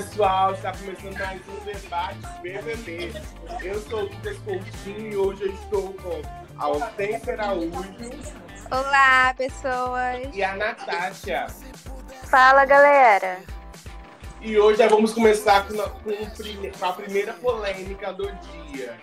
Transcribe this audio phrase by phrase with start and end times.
[0.00, 0.54] Olá, pessoal!
[0.54, 3.12] Está começando mais um debate BBB.
[3.62, 6.22] Eu sou o Lucas Coutinho e hoje eu estou com
[6.56, 7.70] a Hortência Araújo.
[8.70, 10.34] Olá, pessoas!
[10.34, 11.48] E a Natasha.
[12.30, 13.40] Fala, galera!
[14.40, 18.98] E hoje já vamos começar com, com a primeira polêmica do dia.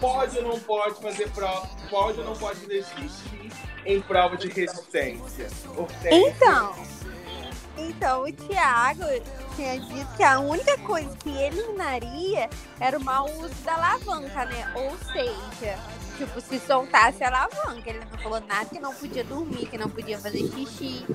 [0.00, 1.68] Pode ou não pode fazer prova?
[1.88, 3.52] Pode ou não pode fazer xixi
[3.86, 5.46] em prova de resistência?
[5.76, 6.28] Hortência.
[6.30, 6.74] Então,
[7.78, 9.04] então, o Thiago
[9.54, 12.48] tinha dito que a única coisa que eliminaria
[12.80, 14.72] era o mau uso da alavanca, né?
[14.74, 15.78] Ou seja,
[16.16, 17.88] tipo, se soltasse a alavanca.
[17.88, 21.06] Ele não falou nada que não podia dormir, que não podia fazer xixi.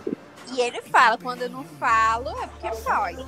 [0.51, 3.25] E ele fala, quando eu não falo, é porque pode.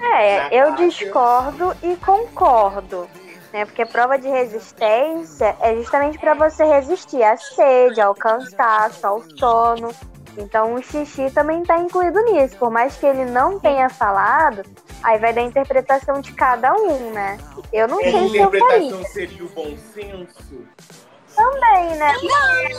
[0.00, 3.08] É, eu discordo e concordo.
[3.52, 3.64] Né?
[3.64, 9.90] Porque prova de resistência é justamente para você resistir à sede, ao cansaço, ao sono.
[10.36, 12.56] Então o xixi também está incluído nisso.
[12.56, 14.62] Por mais que ele não tenha falado,
[15.02, 17.38] aí vai da interpretação de cada um, né?
[17.72, 18.86] Eu não sei se eu faria.
[18.86, 20.66] interpretação seria o bom senso?
[21.34, 22.12] Também, né?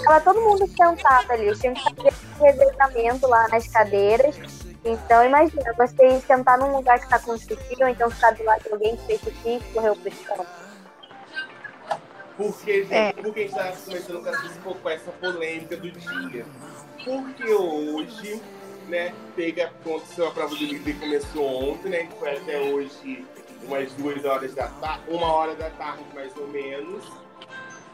[0.03, 1.55] Tava todo mundo sentado ali.
[1.57, 4.35] Tinha que fazer revezamento lá nas cadeiras.
[4.83, 8.63] Então, imagina, você sentar num lugar que tá com xixi, ou então ficar do lado
[8.63, 10.66] de alguém que fez xixi e correu pro campo.
[12.37, 13.13] Porque, gente, é.
[13.13, 16.45] porque a gente tá começando com essa, polêmica do dia?
[17.03, 18.41] Porque hoje,
[18.87, 23.25] né, teve, aconteceu a prova do que começou ontem, né, que foi até hoje
[23.63, 27.03] umas duas horas da tarde, uma hora da tarde mais ou menos.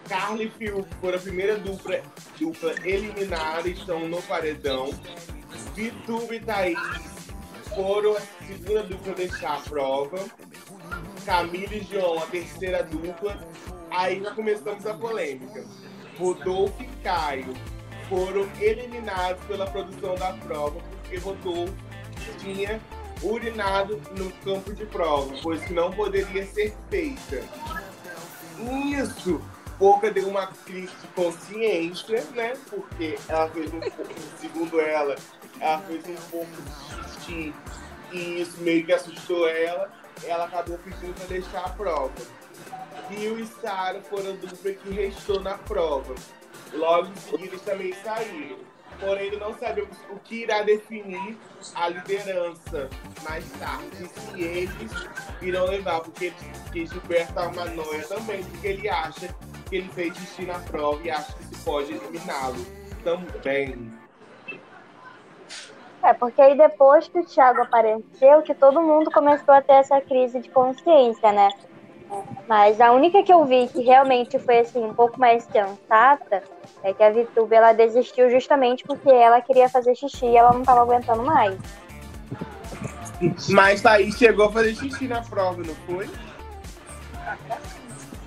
[0.10, 2.02] Carly e Phil foram a primeira dupla,
[2.38, 4.90] dupla eliminada, estão no paredão.
[5.74, 6.78] Vitu e Thaís
[7.74, 10.20] foram a segunda dupla a deixar a prova.
[11.26, 13.38] Camila e João, a terceira dupla.
[13.94, 15.64] Aí já começamos a polêmica.
[16.18, 17.54] Rodolfo e Caio
[18.10, 21.74] foram eliminados pela produção da prova, porque Rodolfo
[22.40, 22.82] tinha
[23.22, 27.44] urinado no campo de prova, pois que não poderia ser feita.
[28.92, 29.42] Isso,
[29.78, 32.54] Pouca deu uma crise de consciência, né?
[32.70, 35.16] Porque ela fez um pouco, segundo ela,
[35.60, 37.54] ela fez um pouco de xixi
[38.12, 39.92] e isso meio que assustou ela.
[40.24, 42.14] Ela acabou pedindo para deixar a prova.
[43.10, 46.16] Rio e Sara foram a dupla que restou na prova.
[46.74, 48.58] Logo em seguida, eles também saíram.
[49.00, 51.38] Porém, não sabemos o que irá definir
[51.76, 52.90] a liderança
[53.24, 54.08] mais tarde.
[54.08, 54.92] Se eles
[55.42, 56.32] irão levar, porque,
[56.64, 59.36] porque Gilberto tá uma noia também, porque ele acha
[59.70, 62.66] que ele fez xixi na prova e acha que se pode eliminá-lo
[63.04, 63.92] também.
[66.04, 70.02] É, porque aí depois que o Thiago apareceu, que todo mundo começou a ter essa
[70.02, 71.50] crise de consciência, né?
[72.48, 76.44] Mas a única que eu vi que realmente foi assim um pouco mais sensata
[76.84, 80.62] é que a Vitube ela desistiu justamente porque ela queria fazer xixi e ela não
[80.62, 81.58] estava aguentando mais.
[83.50, 86.10] Mas aí chegou a fazer xixi na prova, não foi?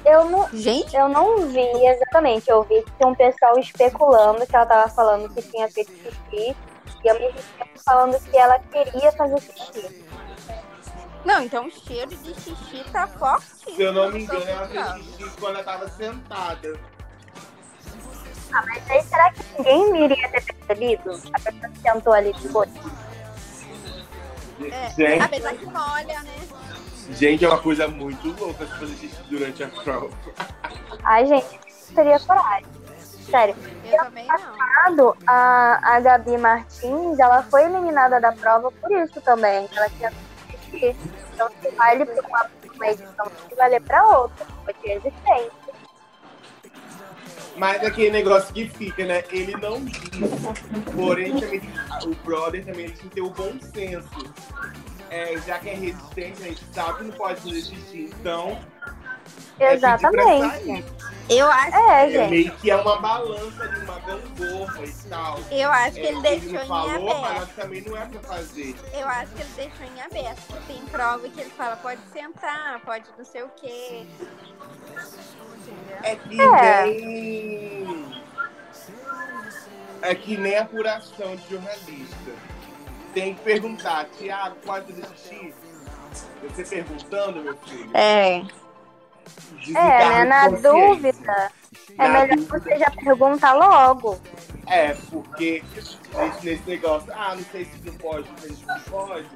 [0.04, 0.96] Eu não, Gente?
[0.96, 2.48] eu não vi exatamente.
[2.48, 6.56] Eu vi que tinha um pessoal especulando que ela estava falando que tinha feito xixi
[7.04, 10.04] e mesmo tempo falando que ela queria fazer xixi.
[11.26, 13.46] Não, então o cheiro de xixi tá forte.
[13.74, 16.80] Se eu não me engano, ela fez xixi quando ela tava sentada.
[18.52, 21.10] Ah, mas aí será que ninguém iria ter percebido?
[21.32, 22.70] A pessoa que sentou ali depois?
[24.70, 25.22] É, Gente.
[25.22, 26.48] apesar que molha, né?
[27.10, 30.08] Gente, é uma coisa muito louca fazer xixi durante a prova.
[31.02, 31.58] Ai, gente,
[31.92, 32.66] teria coragem.
[33.28, 33.56] Sério.
[33.84, 39.68] Eu também passado, a, a Gabi Martins, ela foi eliminada da prova por isso também.
[39.74, 40.12] Ela tinha
[40.70, 40.96] xixi.
[41.34, 44.46] Então, se vale para uma, edição, se vale para outra.
[44.64, 45.66] Pode ter existência.
[47.56, 49.24] Mas aquele negócio que fica, né?
[49.30, 50.00] Ele não diz.
[50.94, 51.62] Porém, também,
[52.04, 54.08] o brother também tem que ter o bom senso.
[55.08, 58.58] É, já que é resistência, a gente sabe que não pode xixi, então.
[59.58, 60.84] É Exatamente.
[61.28, 65.40] Eu acho é, que é meio que é uma balança de uma gangorra e tal.
[65.50, 67.34] Eu acho que é, ele deixou ele em falou, aberto.
[67.34, 68.76] Mas também não é pra fazer.
[68.92, 70.66] Eu acho que ele deixou em aberto.
[70.68, 74.06] Tem prova que ele fala, pode sentar, pode não sei o quê.
[76.04, 76.84] É que é.
[76.86, 78.22] nem.
[80.02, 82.32] É que nem apuração de jornalista.
[83.12, 85.52] Tem que perguntar, Tiago, pode desistir?
[86.42, 87.90] Você perguntando, meu filho?
[87.96, 88.44] É.
[89.68, 90.24] É, né?
[90.24, 91.50] Na dúvida,
[91.98, 92.58] é Na melhor dúvida.
[92.60, 94.18] você já perguntar logo.
[94.68, 95.98] É, porque nesse,
[96.44, 99.26] nesse negócio, ah, não sei se não pode, não sei se não pode.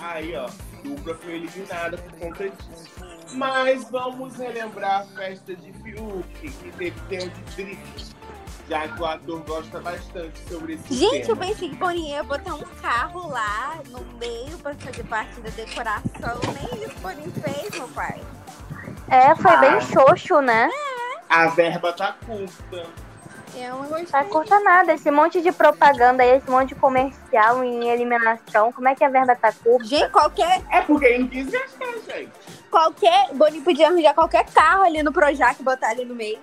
[0.00, 0.48] Aí, ó,
[0.84, 2.96] dupla foi eliminada por conta disso.
[3.32, 8.14] Mas vamos relembrar a festa de Fiuk, que teve tempo de drift.
[8.68, 11.32] já que o ator gosta bastante sobre esse Gente, tema.
[11.32, 15.50] eu pensei que Boninho ia botar um carro lá no meio pra fazer parte da
[15.50, 16.40] decoração.
[16.54, 18.20] Nem isso Boninho fez, meu pai.
[19.08, 19.56] É, foi Ah.
[19.56, 20.68] bem xoxo, né?
[21.28, 22.86] A verba tá curta.
[23.54, 24.20] Eu não gostei.
[24.20, 24.92] Não curta nada.
[24.92, 28.70] Esse monte de propaganda aí, esse monte de comercial em eliminação.
[28.72, 29.84] Como é que a verba tá curta?
[29.86, 32.30] Gente, qualquer, É porque ele não quis gastar, gente.
[32.70, 33.28] qualquer.
[33.32, 36.38] Boninho podia arranjar qualquer carro ali no Projac e botar ali no meio.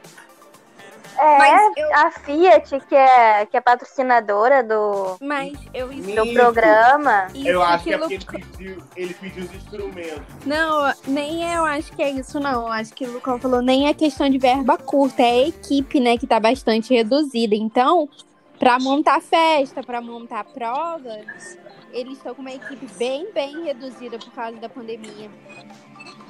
[1.18, 7.28] É, Mas eu- a Fiat, que é, que é patrocinadora do, Mas eu do programa.
[7.34, 10.22] isso Eu acho que é porque ele pediu, ele pediu os instrumentos.
[10.46, 12.64] Não, nem eu acho que é isso, não.
[12.68, 16.00] Eu Acho que o Lucão falou, nem é questão de verba curta, é a equipe,
[16.00, 17.56] né, que tá bastante reduzida.
[17.56, 18.10] Então,
[18.58, 21.58] pra montar festa, pra montar provas,
[21.92, 25.30] eles estão com uma equipe bem, bem reduzida por causa da pandemia.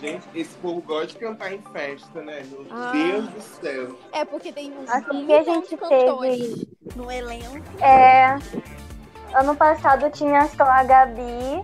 [0.03, 2.44] Gente, esse povo gosta de cantar em festa, né?
[2.51, 2.91] Meu Ah.
[2.91, 3.97] Deus do céu.
[4.11, 7.63] É porque tem um, Acho um que a gente cantores no elenco.
[7.81, 8.38] É,
[9.33, 11.63] ano passado tinha só a Gabi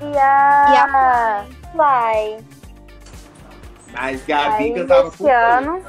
[0.00, 2.44] e a, E a Fly.
[3.92, 5.84] Mas Gabi Aí cantava esse por ano,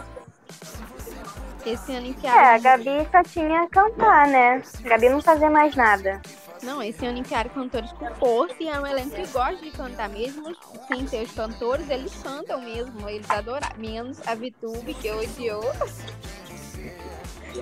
[1.66, 2.58] Esse ano é, a.
[2.58, 4.62] Gabi só tinha a cantar, né?
[4.84, 6.22] A Gabi não fazia mais nada.
[6.68, 10.10] Não, esse ano enfiaram cantores com força e é um elenco que gosta de cantar
[10.10, 10.54] mesmo.
[10.90, 13.10] Sem ser os cantores, eles cantam mesmo.
[13.10, 13.70] Eles adoram.
[13.78, 15.64] Menos a Vitube, que odiou.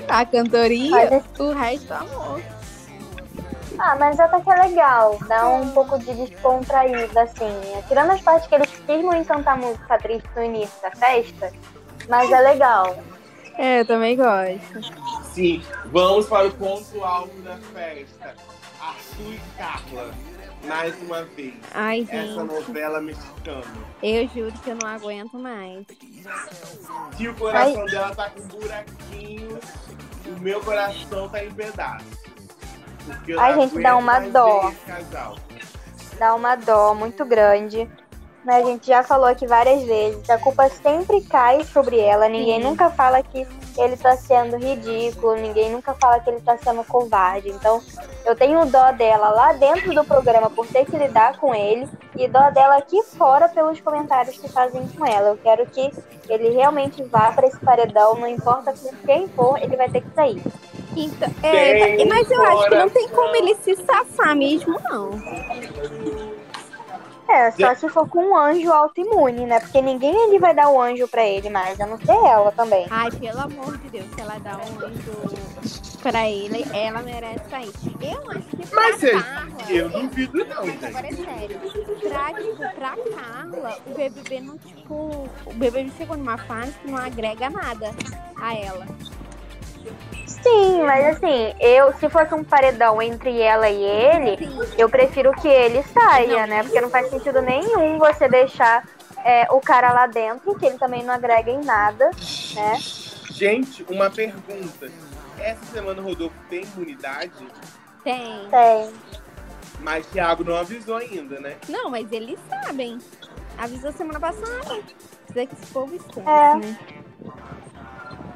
[0.10, 2.42] A cantoria, o resto amor.
[3.78, 7.84] Ah, mas até que é legal, dá um pouco de descontraída, assim.
[7.88, 11.54] Tirando as partes que eles cismam em cantar música triste no início da festa,
[12.10, 12.98] mas é legal.
[13.56, 14.82] É, eu também gosto.
[15.32, 18.34] Sim, vamos para o ponto alto da festa.
[19.18, 20.14] E Carla,
[20.66, 21.54] mais uma vez.
[21.74, 23.64] Ai, Essa gente, novela mexicana.
[24.04, 25.86] eu juro que eu não aguento mais.
[27.16, 29.64] Se o coração dela tá com buraquinhos,
[30.26, 32.18] o meu coração tá em pedaços.
[33.40, 34.72] Ai, gente, dá uma dó.
[36.20, 37.90] Dá uma dó muito grande.
[38.46, 42.30] Né, a gente já falou aqui várias vezes, a culpa sempre cai sobre ela.
[42.30, 42.68] Ninguém Sim.
[42.68, 43.46] nunca fala que
[43.76, 47.50] ele tá sendo ridículo, ninguém nunca fala que ele tá sendo covarde.
[47.50, 47.82] Então,
[48.24, 52.28] eu tenho dó dela lá dentro do programa por ter que lidar com ele e
[52.28, 55.30] dó dela aqui fora pelos comentários que fazem com ela.
[55.30, 55.92] Eu quero que
[56.30, 60.14] ele realmente vá pra esse paredão, não importa com quem for, ele vai ter que
[60.14, 60.40] sair.
[60.96, 65.10] Então, é, mas eu acho que não tem como ele se safar mesmo, não.
[67.28, 69.60] É, só se for com um anjo autoimune, né?
[69.60, 72.86] Porque ninguém ali vai dar o anjo pra ele mais, a não ser ela também.
[72.90, 77.72] Ai, pelo amor de Deus, se ela dá um anjo pra ele, ela merece sair.
[78.00, 79.72] Eu acho que pra Mas vocês- Carla...
[79.72, 81.26] eu duvido não, Mas agora é gente.
[81.26, 81.60] sério.
[82.10, 84.94] Pra, tipo, pra Carla, o BBB não, tipo...
[85.48, 87.90] O BBB chegou numa fase que não agrega nada
[88.40, 88.86] a ela.
[90.48, 94.74] Sim, mas assim, eu, se fosse um paredão entre ela e ele, Sim.
[94.78, 96.48] eu prefiro que ele saia, Não.
[96.48, 96.62] né?
[96.64, 98.88] Porque não faz sentido nenhum você deixar
[99.24, 102.12] é, o cara lá dentro, que ele também não agrega em nada,
[102.54, 102.78] né?
[103.32, 104.88] Gente, uma pergunta.
[105.40, 107.32] Essa semana o Rodolfo tem imunidade,
[108.04, 108.48] Tem.
[108.52, 108.94] Tem.
[109.80, 111.56] mas Thiago não avisou ainda, né?
[111.68, 113.00] Não, mas eles sabem.
[113.58, 114.80] Avisou semana passada.
[115.28, 116.56] Dizer que esse povo esquece, É.
[116.56, 116.78] né?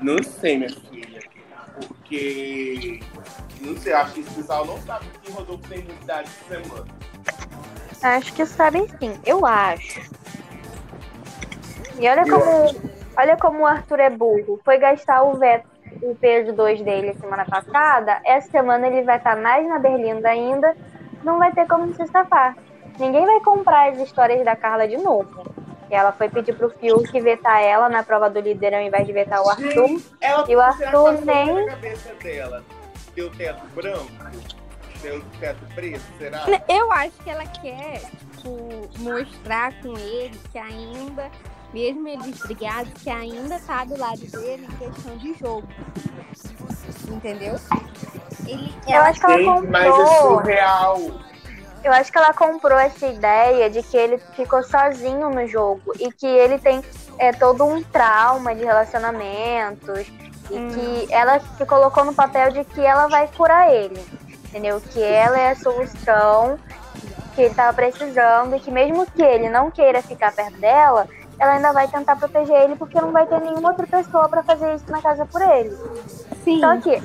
[0.01, 0.98] Não sei, minha filha.
[2.09, 2.99] Porque.
[3.61, 6.85] Não sei, acho que esse pessoal não sabe que Rodolfo tem imunidade essa semana.
[8.01, 10.01] Acho que sabem sim, eu acho.
[11.99, 14.59] E olha como, olha como o Arthur é burro.
[14.63, 15.67] Foi gastar o veto,
[16.01, 18.19] o peso 2 dele semana passada.
[18.25, 20.75] Essa semana ele vai estar mais na Berlinda ainda.
[21.23, 22.55] Não vai ter como se safar.
[22.97, 25.43] Ninguém vai comprar as histórias da Carla de novo.
[25.89, 29.13] E ela foi pedir pro Fiuk vetar ela na prova do líder ao invés de
[29.13, 29.71] vetar o Arthur.
[29.87, 30.05] Gente,
[30.47, 32.63] E o Arthur nem- na cabeça dela.
[33.15, 34.11] Deu teto branco?
[35.01, 36.01] Deu teto preto?
[36.19, 36.43] Será?
[36.67, 38.01] Eu acho que ela quer,
[38.35, 41.31] tipo, mostrar com ele que ainda,
[41.73, 45.67] mesmo eles brigados, que ainda tá do lado dele em questão de jogo.
[47.07, 47.55] Entendeu?
[48.45, 50.07] Ele, Eu ela, acho que ela Gente, mas é comprou.
[50.39, 50.97] surreal.
[51.83, 56.11] Eu acho que ela comprou essa ideia de que ele ficou sozinho no jogo e
[56.11, 56.83] que ele tem
[57.17, 60.07] é, todo um trauma de relacionamentos
[60.49, 60.69] e Hum.
[60.73, 64.03] que ela se colocou no papel de que ela vai curar ele,
[64.45, 64.81] entendeu?
[64.81, 66.57] Que ela é a solução
[67.35, 71.07] que ele tava precisando e que mesmo que ele não queira ficar perto dela,
[71.39, 74.73] ela ainda vai tentar proteger ele porque não vai ter nenhuma outra pessoa pra fazer
[74.75, 75.77] isso na casa por ele.
[76.43, 76.59] sim.
[76.59, 77.01] Só que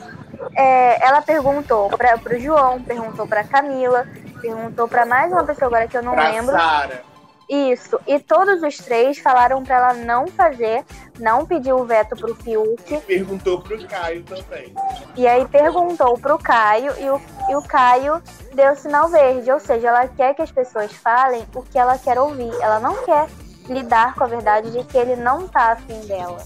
[0.56, 4.06] é, ela perguntou para pro João, perguntou pra Camila,
[4.44, 6.52] perguntou pra mais uma pessoa agora que eu não pra lembro.
[6.52, 7.02] Sara.
[7.48, 7.98] Isso.
[8.06, 10.84] E todos os três falaram pra ela não fazer,
[11.18, 12.94] não pedir o veto pro Fiuk.
[12.94, 14.74] E perguntou pro Caio também.
[15.14, 17.20] E aí perguntou pro Caio e o,
[17.50, 18.22] e o Caio
[18.54, 19.50] deu sinal verde.
[19.50, 22.50] Ou seja, ela quer que as pessoas falem o que ela quer ouvir.
[22.60, 23.28] Ela não quer
[23.68, 26.38] lidar com a verdade de que ele não tá afim dela.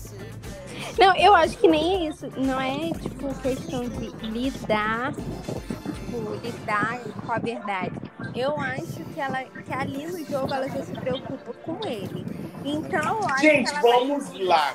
[0.99, 2.29] Não, eu acho que nem é isso.
[2.37, 5.13] Não é, tipo, questão de lidar,
[6.09, 7.93] tipo, lidar com a verdade.
[8.35, 12.25] Eu acho que ela, que ali no jogo ela já se preocupa com ele.
[12.65, 14.75] Então, eu acho Gente, que ela vai- vamos lá.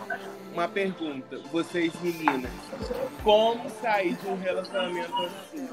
[0.54, 2.52] Uma pergunta, vocês meninas.
[3.24, 5.68] Como sair de um relacionamento assim?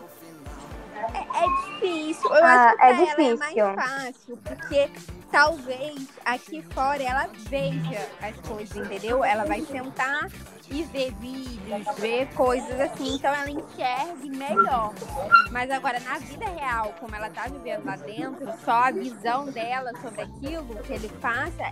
[1.14, 2.28] É, é difícil.
[2.34, 3.38] Eu Ah, acho que pra é ela é difícil.
[3.38, 3.54] mais
[3.90, 4.90] fácil, porque
[5.30, 9.22] talvez aqui fora ela veja as coisas, entendeu?
[9.24, 10.28] Ela vai sentar
[10.70, 14.94] e ver vídeos, ver coisas assim, então ela enxergue melhor.
[15.50, 19.90] Mas agora, na vida real, como ela tá vivendo lá dentro, só a visão dela
[20.00, 21.70] sobre aquilo que ele passa,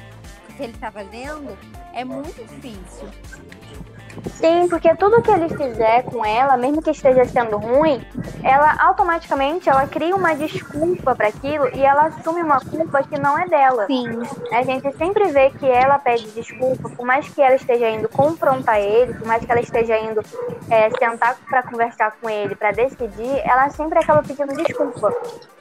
[0.57, 1.57] que ele tá fazendo,
[1.95, 3.09] é muito difícil.
[4.27, 8.01] Sim, porque tudo que ele fizer com ela, mesmo que esteja sendo ruim,
[8.43, 13.39] ela automaticamente ela cria uma desculpa para aquilo e ela assume uma culpa que não
[13.39, 13.87] é dela.
[13.87, 14.05] Sim.
[14.53, 18.81] A gente sempre vê que ela pede desculpa, por mais que ela esteja indo confrontar
[18.81, 20.23] ele, por mais que ela esteja indo
[20.71, 25.13] é, sentar para conversar com ele, para decidir, ela sempre acaba pedindo desculpa.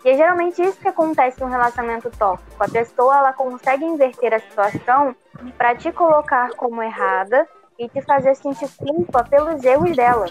[0.04, 2.64] E é geralmente isso que acontece num relacionamento tóxico.
[2.64, 5.16] A pessoa ela consegue inverter a situação
[5.58, 7.48] para te colocar como errada
[7.78, 10.26] e te fazer sentir culpa pelos erros dela.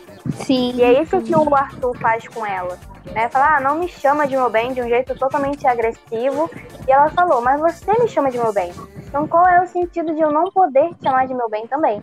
[0.45, 0.73] Sim.
[0.75, 2.79] E é isso que o Arthur faz com ela.
[3.13, 3.29] Né?
[3.29, 6.51] Falar, ah, não me chama de meu bem de um jeito totalmente agressivo.
[6.87, 8.73] E ela falou, mas você me chama de meu bem.
[9.07, 12.03] Então qual é o sentido de eu não poder te chamar de meu bem também?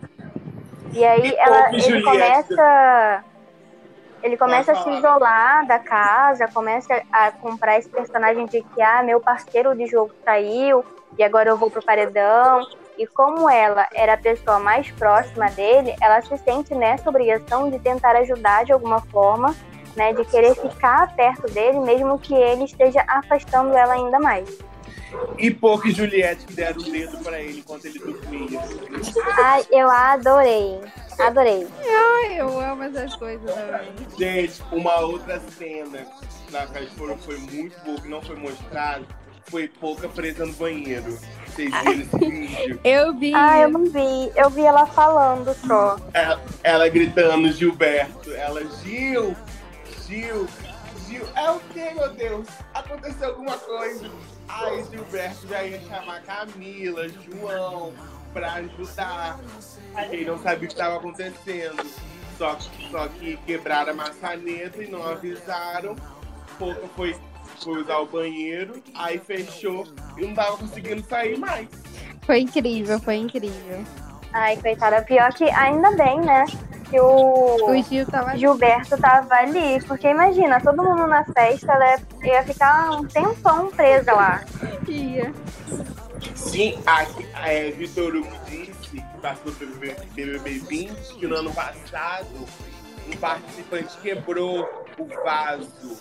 [0.92, 2.04] E aí E ela, ele Juliette?
[2.04, 3.24] começa.
[4.22, 9.02] Ele começa a se isolar da casa, começa a comprar esse personagem de que, ah,
[9.02, 10.82] meu parceiro de jogo saiu
[11.18, 12.66] e agora eu vou pro paredão.
[12.96, 17.78] E como ela era a pessoa mais próxima dele, ela se sente nessa obrigação de
[17.78, 19.54] tentar ajudar de alguma forma,
[19.96, 20.12] né?
[20.12, 24.48] De querer ficar perto dele, mesmo que ele esteja afastando ela ainda mais.
[25.38, 28.60] E Pouco e Juliette que deram o dedo pra ele enquanto ele dormia.
[29.36, 30.80] Ai, eu adorei.
[31.18, 31.66] Adorei.
[31.84, 33.92] Ai, eu amo essas coisas também.
[34.18, 36.06] Gente, uma outra cena
[36.50, 39.06] na qual foram foi muito boa, que não foi mostrado,
[39.44, 41.18] foi Pouca presa no banheiro.
[41.54, 42.80] Vocês viram esse vídeo?
[42.82, 43.32] Eu vi.
[43.34, 44.32] Ah, eu não vi.
[44.34, 45.96] Eu vi ela falando só.
[46.12, 48.32] Ela, ela gritando Gilberto.
[48.32, 49.36] Ela, Gil,
[50.06, 50.48] Gil,
[51.06, 51.22] Gil.
[51.36, 52.46] É o que, meu Deus?
[52.74, 54.10] Aconteceu alguma coisa.
[54.48, 57.92] Aí Gilberto já ia chamar Camila, João,
[58.32, 59.38] pra ajudar.
[60.10, 61.84] Ele não sabia o que estava acontecendo.
[62.36, 62.58] Só,
[62.90, 65.94] só que quebraram a maçaneta e não avisaram.
[66.58, 67.16] Pouca foi,
[67.62, 71.68] foi usar o banheiro, aí fechou e não tava conseguindo sair mais.
[72.26, 73.84] Foi incrível, foi incrível.
[74.32, 75.02] Ai, coitada.
[75.02, 76.44] Pior que ainda bem, né?
[76.90, 79.80] Que o O Gil tava Gilberto tava ali.
[79.86, 84.44] Porque imagina, todo mundo na festa, ela ia ficar um tempão presa lá.
[84.88, 85.32] ia.
[86.34, 87.06] Sim, a,
[87.40, 92.26] a, é, Vitor Hugo disse que passou pelo BBB 20 que no ano passado
[93.06, 94.68] um participante quebrou
[94.98, 95.96] o vaso.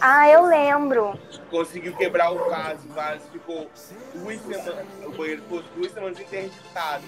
[0.00, 1.18] Ah, eu lembro.
[1.50, 3.70] Conseguiu quebrar o vaso, o vaso ficou
[4.14, 4.86] duas semanas.
[5.04, 7.04] O banheiro ficou duas semanas interditado.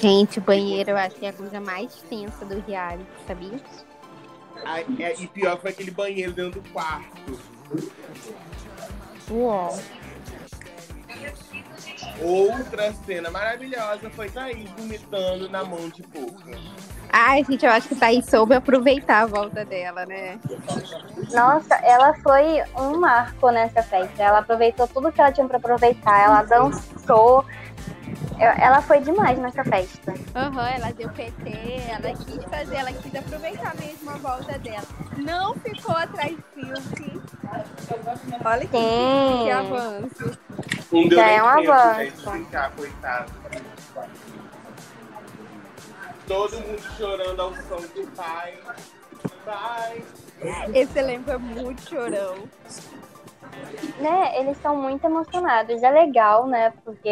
[0.00, 3.60] Gente, o banheiro eu acho que é a coisa mais tensa do reality, sabia?
[4.64, 7.38] Aí, é, e pior foi aquele banheiro dentro do quarto.
[9.30, 9.78] Uau.
[12.20, 16.58] Outra cena maravilhosa foi Thaís vomitando na mão de Pouca.
[17.16, 20.36] Ai, gente, eu acho que Thaís soube aproveitar a volta dela, né?
[21.32, 24.20] Nossa, ela foi um marco nessa festa.
[24.20, 26.24] Ela aproveitou tudo que ela tinha pra aproveitar.
[26.24, 27.44] Ela dançou.
[28.36, 30.12] Ela foi demais nessa festa.
[30.34, 31.52] Aham, ela deu PT,
[31.88, 34.82] ela quis fazer, ela quis aproveitar mesmo a volta dela.
[35.16, 37.20] Não ficou atrás de Fiuk.
[38.44, 40.38] Olha que, que avanço.
[40.90, 42.28] Não deu Já é um avanço.
[42.28, 43.32] brincar, coitado.
[46.26, 48.54] Todo mundo chorando ao som do pai.
[49.44, 50.02] Pai.
[50.74, 52.36] Esse elenco é muito chorão.
[54.00, 55.82] Né, eles estão muito emocionados.
[55.82, 56.72] É legal, né?
[56.84, 57.08] Porque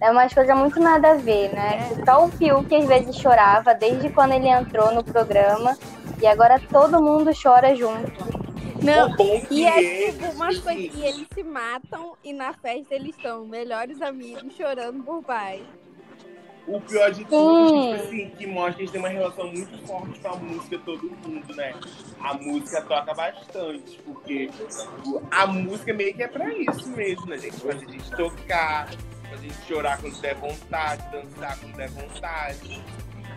[0.00, 1.88] é umas coisas muito nada a ver, né?
[1.94, 5.76] Que Só o Fiuk às vezes chorava desde quando ele entrou no programa.
[6.20, 8.38] E agora todo mundo chora junto.
[8.82, 9.14] Não,
[9.50, 10.94] e é eles, tipo umas assim, coisas.
[10.94, 15.62] E eles se matam e na festa eles estão melhores amigos chorando por pai.
[16.68, 19.86] O pior de tudo, tipo assim, que mostra que a gente tem uma relação muito
[19.86, 21.74] forte com a música, todo mundo, né?
[22.20, 24.50] A música toca bastante, porque
[25.30, 27.56] a música meio que é pra isso mesmo, né, gente?
[27.56, 28.86] Fazer a gente tocar,
[29.30, 32.84] fazer a gente chorar quando der vontade, dançar quando der vontade.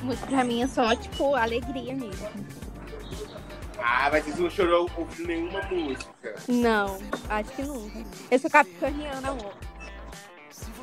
[0.01, 2.27] Música pra mim é só, tipo, alegria mesmo.
[3.79, 6.35] Ah, mas você não chorou ouvindo nenhuma música.
[6.49, 8.03] Não, acho que nunca.
[8.29, 9.70] Eu sou capricorniana, amor.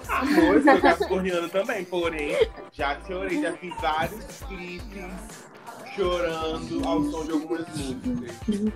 [0.09, 5.39] Amor, eu sou capricorniano também, porém, já chorei, já fiz vários clipes
[5.99, 8.73] chorando ao som de algumas músicas.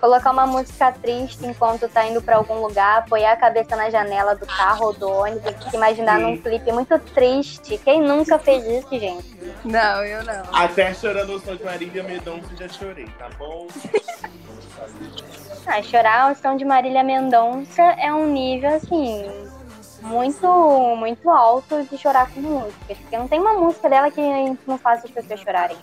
[0.00, 4.36] Colocar uma música triste enquanto tá indo pra algum lugar, apoiar a cabeça na janela
[4.36, 6.22] do carro ou do ônibus, se imaginar Sim.
[6.22, 7.76] num clipe muito triste.
[7.78, 9.36] Quem nunca fez isso, gente?
[9.64, 10.42] Não, eu não.
[10.52, 13.66] Até chorando o som de Marília Mendonça já chorei, tá bom?
[15.66, 19.26] Ah, chorar ao som de Marília Mendonça é um nível, assim,
[20.08, 22.94] muito, muito alto de chorar com música.
[22.94, 24.20] Porque não tem uma música dela que
[24.66, 25.76] não faça as pessoas chorarem.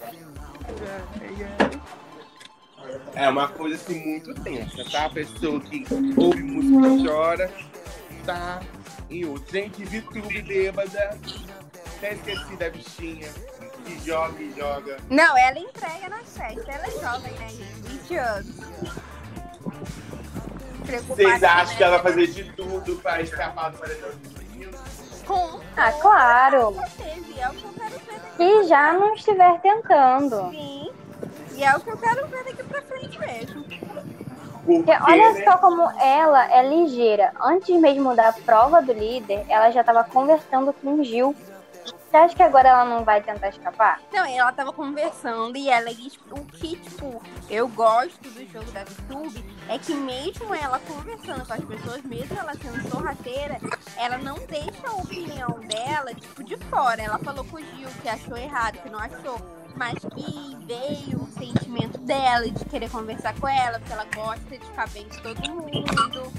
[3.13, 5.05] É uma coisa assim muito tensa, tá?
[5.05, 5.85] A pessoa que
[6.17, 7.51] ouve música e chora,
[8.25, 8.59] tá
[9.09, 9.51] em outro.
[9.51, 11.17] Gente, VTube bêbada,
[11.97, 13.29] até esqueci da bichinha,
[13.85, 14.97] que joga e joga.
[15.09, 16.71] Não, ela entrega na festa.
[16.71, 17.99] Ela é jovem, né, gente?
[18.03, 18.55] 20 anos.
[20.85, 24.43] Preocupada Vocês acham com que ela vai fazer de tudo pra escapar do paredão de
[24.43, 24.79] meninos?
[25.25, 26.75] Com Ah, claro.
[26.97, 27.25] certeza.
[27.35, 30.49] E é o que eu quero ver daqui Que já não estiver tentando.
[30.51, 30.91] Sim.
[31.55, 33.63] E é o que eu quero ver daqui pra frente mesmo.
[33.63, 35.43] Porque, Porque olha né?
[35.43, 37.31] só como ela é ligeira.
[37.39, 41.35] Antes mesmo da prova do líder, ela já estava conversando com o Gil.
[42.15, 43.99] Você acha que agora ela não vai tentar escapar?
[44.13, 45.89] Não, ela tava conversando e ela
[46.31, 51.51] o que, tipo, eu gosto do jogo da VTube é que mesmo ela conversando com
[51.51, 53.59] as pessoas, mesmo ela sendo sorrateira,
[53.97, 57.01] ela não deixa a opinião dela, tipo, de fora.
[57.01, 59.37] Ela falou com o Gil que achou errado, que não achou.
[59.75, 64.65] Mas que veio o sentimento dela de querer conversar com ela, porque ela gosta de
[64.65, 66.31] ficar bem com todo mundo.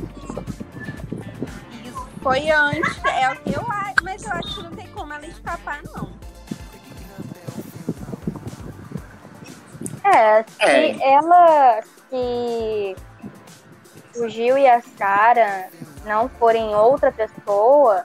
[2.27, 5.25] Foi antes, é o que eu acho, mas eu acho que não tem como ela
[5.25, 6.11] escapar, não.
[10.03, 11.13] É, se É.
[11.13, 12.97] ela, se
[14.17, 15.69] o Gil e a Sara
[16.05, 18.05] não forem outra pessoa,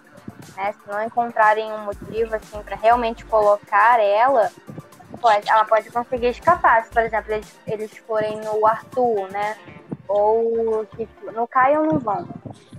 [0.56, 4.52] né, se não encontrarem um motivo assim para realmente colocar ela,
[5.20, 6.84] pode, ela pode conseguir escapar.
[6.84, 9.58] Se, por exemplo, eles, eles forem no Arthur, né?
[10.08, 12.28] Ou se, no Caio não vão.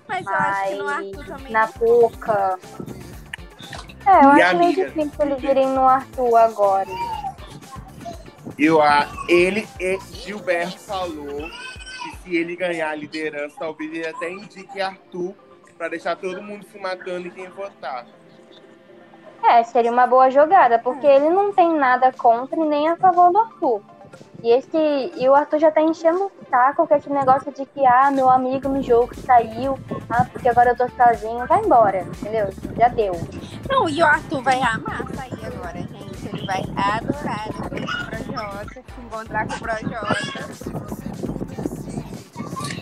[0.09, 2.59] Mas eu acho que no Arthur também na Puca.
[4.07, 6.88] É, eu E acho meio difícil eles irem no Arthur agora.
[8.59, 11.49] Eu, a- ele e Gilberto falou
[12.03, 15.35] que se ele ganhar a liderança, talvez ele até indique Arthur
[15.79, 18.07] pra deixar todo mundo se matando em quem votar.
[19.45, 23.33] É, seria uma boa jogada, porque ele não tem nada contra e nem a favor
[23.33, 23.83] do Arthur.
[24.42, 27.87] E, esse, e o Arthur já tá enchendo o saco com esse negócio de que,
[27.87, 29.78] ah, meu amigo no jogo saiu,
[30.11, 32.48] ah, porque agora eu tô sozinho, vai embora, entendeu?
[32.76, 33.12] Já deu.
[33.70, 36.26] Não, e o Arthur vai amar sair agora, gente.
[36.26, 40.92] Ele vai adorar depois do Projota, se encontrar com o Projota.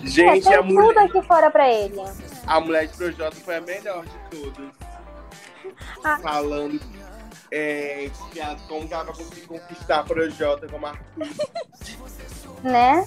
[0.03, 2.03] É, Gente, tem a tudo mulher, aqui fora pra ele.
[2.47, 4.71] a mulher de Projota foi a melhor de todas.
[6.03, 6.19] Ah.
[6.23, 6.81] Falando
[7.53, 8.11] é,
[8.69, 11.29] como que ela vai conseguir conquistar a Projota como Arthur.
[12.63, 13.07] Né?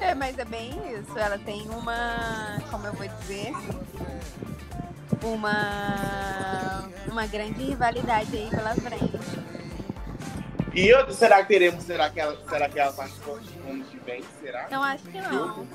[0.00, 1.18] É, mas é bem isso.
[1.18, 2.58] Ela tem uma.
[2.70, 3.52] Como eu vou dizer?
[5.22, 6.88] Uma.
[7.06, 9.18] Uma grande rivalidade aí pela frente.
[10.72, 11.84] E outra, será que teremos?
[11.84, 14.24] Será que ela, será que ela participou de ano que vem?
[14.40, 14.68] Será?
[14.70, 15.66] Não acho que não.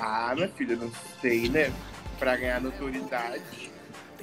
[0.00, 1.72] Ah, minha filha, não sei, né?
[2.18, 3.71] Pra ganhar notoriedade.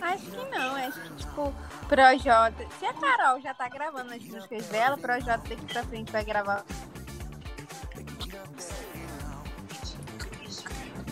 [0.01, 0.75] Acho que não.
[0.75, 1.53] Acho que, tipo,
[1.87, 2.65] Projota.
[2.79, 6.63] Se a Carol já tá gravando as músicas dela, Projota daqui pra frente vai gravar.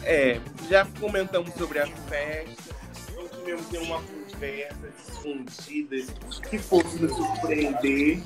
[0.03, 2.75] É, já comentamos sobre a festa.
[3.15, 5.95] Não tivemos nenhuma conversa escondida
[6.49, 8.21] que fosse nos surpreender.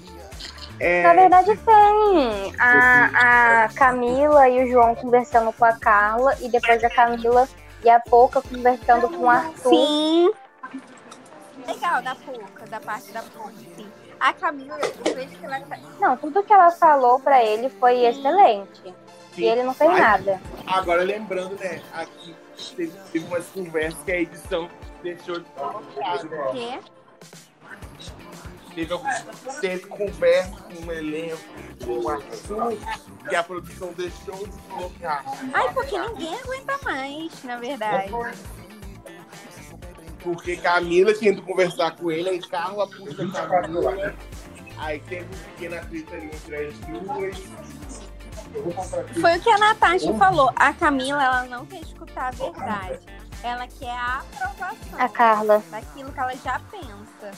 [0.80, 6.50] É, Na verdade, tem a, a Camila e o João conversando com a Carla, e
[6.50, 7.48] depois a Camila
[7.84, 9.70] e a Pouca conversando com o Arthur.
[9.70, 10.32] Sim.
[11.68, 13.92] Legal, da Pouca, da parte da sim.
[14.20, 15.78] A Camila, eu vejo que ela tá.
[16.00, 18.94] Não, tudo que ela falou pra ele foi excelente.
[19.38, 20.42] E ele não fez Ai, nada.
[20.68, 21.82] Agora lembrando, né?
[21.94, 22.36] Aqui
[22.76, 24.70] teve, teve umas conversas que a edição
[25.02, 26.48] deixou de colocar, né?
[26.52, 26.80] Quê?
[28.76, 28.94] Teve,
[29.60, 31.42] teve conversa com o elenco,
[31.84, 32.78] com o Arthur,
[33.28, 35.26] que a produção deixou de colocar.
[35.54, 38.12] Ai, porque ninguém aguenta mais, na verdade.
[40.24, 44.16] Porque Camila tinha ido conversar com ele, aí Carla puxa Camila.
[44.78, 47.38] Aí teve um pequeno atrito ali entre as duas.
[49.20, 50.52] Foi o que a Natasha falou.
[50.56, 53.00] A Camila, ela não quer escutar a verdade.
[53.44, 55.00] Ela quer a aprovação.
[55.00, 55.64] A Carla.
[55.72, 57.32] Daquilo que ela já pensa.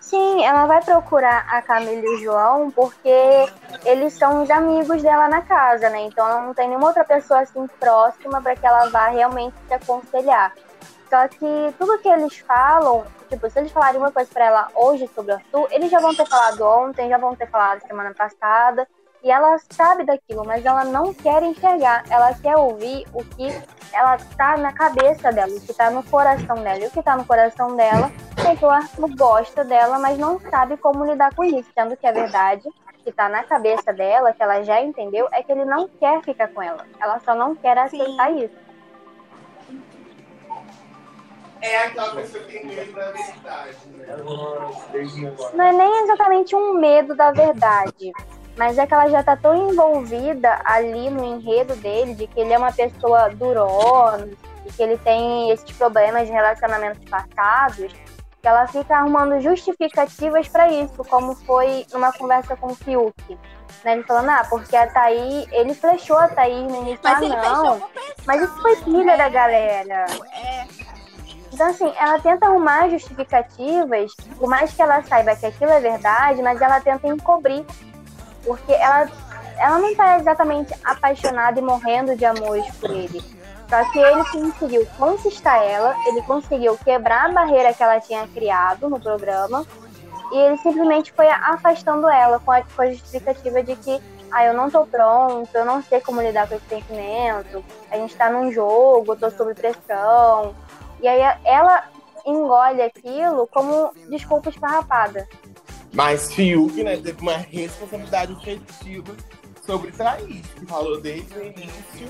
[0.00, 3.48] Sim, ela vai procurar a Camila e o João porque
[3.84, 6.02] eles são os amigos dela na casa, né?
[6.02, 10.52] Então não tem nenhuma outra pessoa assim próxima para que ela vá realmente se aconselhar.
[11.08, 15.10] Só que tudo que eles falam, tipo, se eles falarem uma coisa para ela hoje
[15.14, 18.86] sobre o Arthur, eles já vão ter falado ontem, já vão ter falado semana passada.
[19.22, 22.04] E ela sabe daquilo, mas ela não quer enxergar.
[22.08, 23.48] Ela quer ouvir o que
[23.92, 26.78] ela tá na cabeça dela, o que tá no coração dela.
[26.78, 28.10] E o que tá no coração dela
[28.48, 31.68] é que o Arthur gosta dela, mas não sabe como lidar com isso.
[31.74, 32.62] Sendo que a verdade
[33.04, 36.48] que tá na cabeça dela, que ela já entendeu, é que ele não quer ficar
[36.48, 36.86] com ela.
[37.00, 38.44] Ela só não quer aceitar Sim.
[38.44, 38.70] isso.
[41.62, 44.16] É aquela pessoa que tem medo da verdade, né?
[45.54, 48.12] Não é nem exatamente um medo da verdade,
[48.56, 52.54] mas é que ela já tá tão envolvida ali no enredo dele, de que ele
[52.54, 54.28] é uma pessoa durona,
[54.64, 57.92] e que ele tem esses problemas de relacionamentos passados,
[58.42, 63.38] ela fica arrumando justificativas pra isso, como foi numa conversa com o Fiuk.
[63.84, 63.92] Né?
[63.92, 67.82] Ele falando, ah, porque a Thaís, ele flechou a Thaís no início, Mas ah, não,
[68.26, 70.06] mas isso foi pilha da galera.
[70.32, 70.66] É,
[71.52, 76.42] Então, assim, ela tenta arrumar justificativas, por mais que ela saiba que aquilo é verdade,
[76.42, 77.64] mas ela tenta encobrir.
[78.44, 79.06] Porque ela,
[79.58, 83.39] ela não tá exatamente apaixonada e morrendo de amores por ele.
[83.70, 88.90] Só que ele conseguiu conquistar ela, ele conseguiu quebrar a barreira que ela tinha criado
[88.90, 89.64] no programa,
[90.32, 94.02] e ele simplesmente foi afastando ela com a, com a justificativa de que
[94.32, 98.16] ah, eu não tô pronto, eu não sei como lidar com esse sentimento, a gente
[98.16, 100.54] tá num jogo, eu tô sob pressão.
[101.00, 101.84] E aí ela
[102.26, 105.28] engole aquilo como desculpa esfarrapada.
[105.92, 109.14] Mas Fiuk, né, teve uma responsabilidade efetiva
[109.64, 112.08] sobre Thaís, que falou desde o início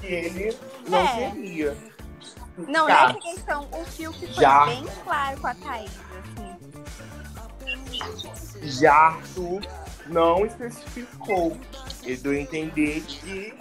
[0.00, 0.56] que ele
[0.88, 1.30] não É.
[1.30, 1.76] queria.
[2.56, 3.08] não, Tá.
[3.08, 4.66] nessa questão, o Fiuk foi Já.
[4.66, 6.58] bem claro com a Thaís, assim.
[8.62, 9.60] Já Arthur
[10.06, 11.56] não especificou.
[12.02, 13.54] Ele deu a entender que.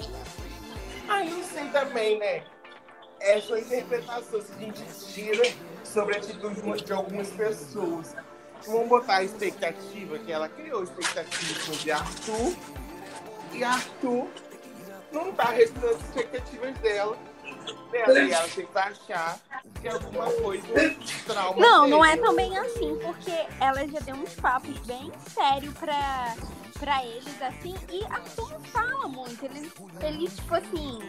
[1.10, 2.43] Ah, não sei também, né?
[3.19, 5.43] É sua interpretação, se a gente tira
[5.84, 8.15] sobre a atitude de algumas pessoas.
[8.65, 12.56] Vamos botar a expectativa, que ela criou expectativa sobre Arthur.
[13.54, 14.28] E Arthur
[15.12, 17.17] não tá respondendo as expectativas dela.
[17.91, 19.39] dela e ela tem que achar
[19.82, 20.67] que é alguma coisa
[21.26, 21.60] trauma.
[21.60, 22.28] Não, não é dele.
[22.28, 26.36] também assim, porque ela já deu uns papos bem sérios pra,
[26.80, 29.46] pra eles, assim, e Arthur não fala muito.
[29.46, 31.00] Ele, ele, tipo assim,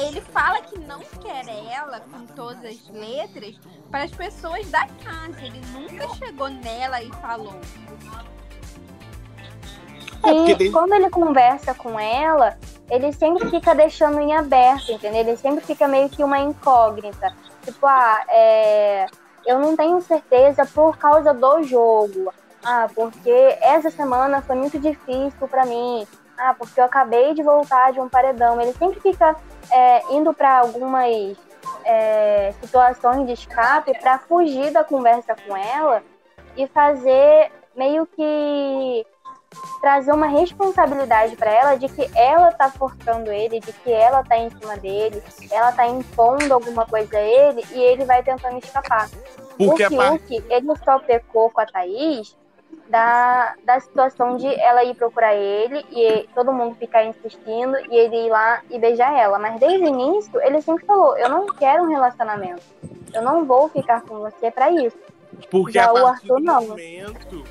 [0.00, 3.56] ele fala que não quer ela com todas as letras
[3.90, 5.40] para as pessoas da casa.
[5.40, 7.60] Ele nunca chegou nela e falou.
[10.26, 12.56] É, E desde- quando ele conversa com ela,
[12.90, 15.20] ele sempre fica deixando em aberto, entendeu?
[15.20, 17.34] Ele sempre fica meio que uma incógnita.
[17.62, 19.06] Tipo, ah, é,
[19.46, 22.32] eu não tenho certeza por causa do jogo.
[22.64, 26.06] Ah, porque essa semana foi muito difícil pra mim.
[26.38, 28.60] Ah, porque eu acabei de voltar de um paredão.
[28.60, 29.36] Ele sempre fica
[29.70, 31.36] é, indo pra algumas
[31.84, 36.02] é, situações de escape pra fugir da conversa com ela
[36.56, 39.06] e fazer meio que
[39.80, 44.36] trazer uma responsabilidade pra ela de que ela tá forçando ele, de que ela tá
[44.36, 49.08] em cima dele, ela tá impondo alguma coisa a ele e ele vai tentando escapar.
[49.58, 52.36] Porque o par- Fiuk, ele só pecou com a Thaís
[52.88, 58.26] da, da situação de ela ir procurar ele e todo mundo ficar insistindo e ele
[58.26, 59.38] ir lá e beijar ela.
[59.38, 62.62] Mas desde o início, ele sempre falou: Eu não quero um relacionamento.
[63.12, 64.96] Eu não vou ficar com você pra isso.
[65.50, 66.60] Porque Já a o partir Arthur, do não.
[66.66, 67.44] momento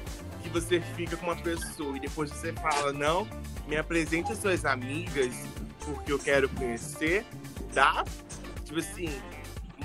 [0.43, 3.27] que você fica com uma pessoa e depois você fala, não,
[3.67, 5.33] me apresente as suas amigas
[5.85, 7.25] porque eu quero conhecer,
[7.73, 8.03] dá,
[8.63, 9.09] tipo assim,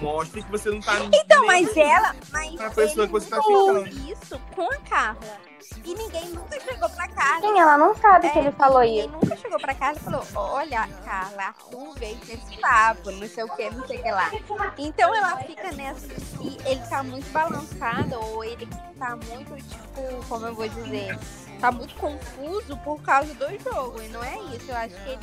[0.00, 2.14] mostra que você não tá Então, mas ela.
[2.30, 3.88] Mas A pessoa que você tá ficando.
[3.88, 5.47] isso com a Carla.
[5.84, 7.40] E ninguém nunca chegou pra Carla.
[7.40, 9.08] Sim, ela não sabe que É, ele falou ninguém isso.
[9.08, 13.44] nunca chegou pra Carla e falou: Olha, Carla, Arthur veio com esse papo, não sei
[13.44, 14.30] o que, não sei o que lá.
[14.78, 18.66] Então ela fica nessa de que ele tá muito balançado, ou ele
[18.98, 21.18] tá muito, tipo, como eu vou dizer,
[21.60, 24.00] tá muito confuso por causa do jogo.
[24.02, 24.70] E não é isso.
[24.70, 25.20] Eu acho que ele,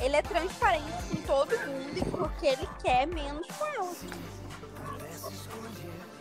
[0.00, 3.92] ele é transparente com todo mundo e porque ele quer menos com ela.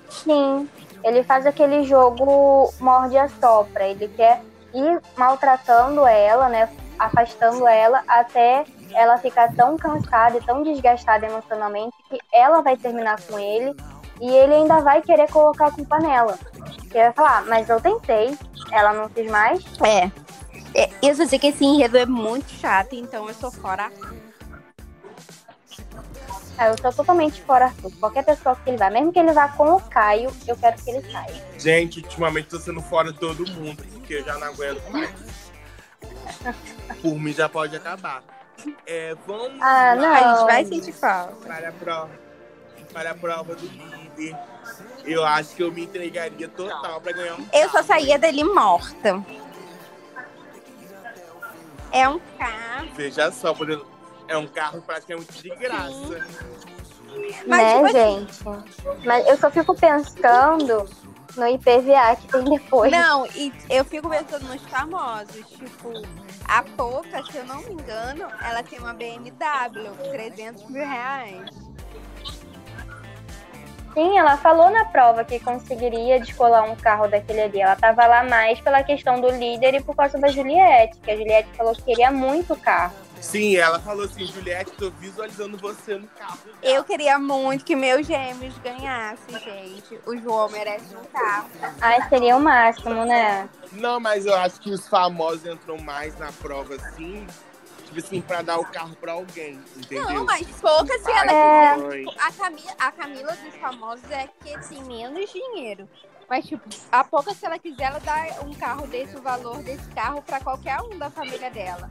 [0.09, 0.69] Sim,
[1.05, 3.87] ele faz aquele jogo morde a sopra.
[3.87, 4.41] Ele quer
[4.73, 6.67] ir maltratando ela, né?
[6.97, 13.21] Afastando ela até ela ficar tão cansada e tão desgastada emocionalmente que ela vai terminar
[13.21, 13.75] com ele
[14.19, 16.39] e ele ainda vai querer colocar a culpa nela.
[16.91, 18.35] Ele vai falar, mas eu tentei,
[18.71, 19.63] ela não quis mais.
[19.83, 20.09] É.
[20.73, 23.91] é eu só sei que esse enredo é muito chato, então eu sou fora.
[26.57, 27.91] Ah, eu sou totalmente fora Arthur.
[27.99, 30.89] Qualquer pessoa que ele vá, mesmo que ele vá com o Caio, eu quero que
[30.89, 31.43] ele saia.
[31.59, 35.13] Gente, ultimamente tô sendo fora de todo mundo, porque eu já não aguento mais.
[37.01, 38.23] Por mim já pode acabar.
[38.87, 40.13] É, vamos Ah, lá não.
[40.13, 41.35] A gente vai sentir falta.
[41.45, 42.09] para a prova.
[42.93, 44.37] Para a prova do líder.
[45.03, 47.87] Eu acho que eu me entregaria total pra ganhar um Eu só carro.
[47.87, 49.23] saía dele morta.
[51.91, 52.87] É um carro.
[52.95, 53.87] Veja só, por exemplo,
[54.27, 56.25] é um carro praticamente de graça.
[57.47, 59.05] Mas, né, tipo assim, gente?
[59.05, 60.89] Mas eu só fico pensando
[61.35, 62.91] no IPVA que tem depois.
[62.91, 65.45] Não, e eu fico pensando nos famosos.
[65.49, 65.93] Tipo,
[66.45, 69.31] a Poca, se eu não me engano, ela tem uma BMW,
[70.11, 71.65] 300 mil reais.
[73.93, 77.61] Sim, ela falou na prova que conseguiria descolar um carro daquele ali.
[77.61, 81.15] Ela tava lá mais pela questão do líder e por causa da Juliette, que a
[81.15, 83.04] Juliette falou que queria muito o carro.
[83.25, 86.37] Sim, ela falou assim, Juliette, tô visualizando você no carro.
[86.61, 89.99] Eu queria muito que meus gêmeos ganhassem, gente.
[90.05, 91.49] O João merece um carro.
[91.81, 93.49] Ai, seria o máximo, né?
[93.71, 97.25] Não, mas eu acho que os famosos entram mais na prova assim,
[97.85, 100.07] tipo assim, pra dar o carro pra alguém, entendeu?
[100.07, 101.73] Não, mas pouca se ela É.
[102.19, 105.89] A Camila, a Camila dos famosos é que tem menos dinheiro.
[106.29, 109.87] Mas, tipo, a pouca, se ela quiser, ela dá um carro desse, o valor desse
[109.89, 111.89] carro pra qualquer um da família dela.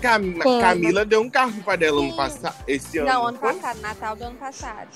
[0.00, 0.38] Cam-.
[0.60, 2.08] Camila deu um carro pra dela Sim.
[2.10, 3.08] no passado, esse ano.
[3.08, 3.54] Não, ano foi?
[3.54, 4.88] passado, Natal do ano passado.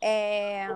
[0.00, 0.68] É...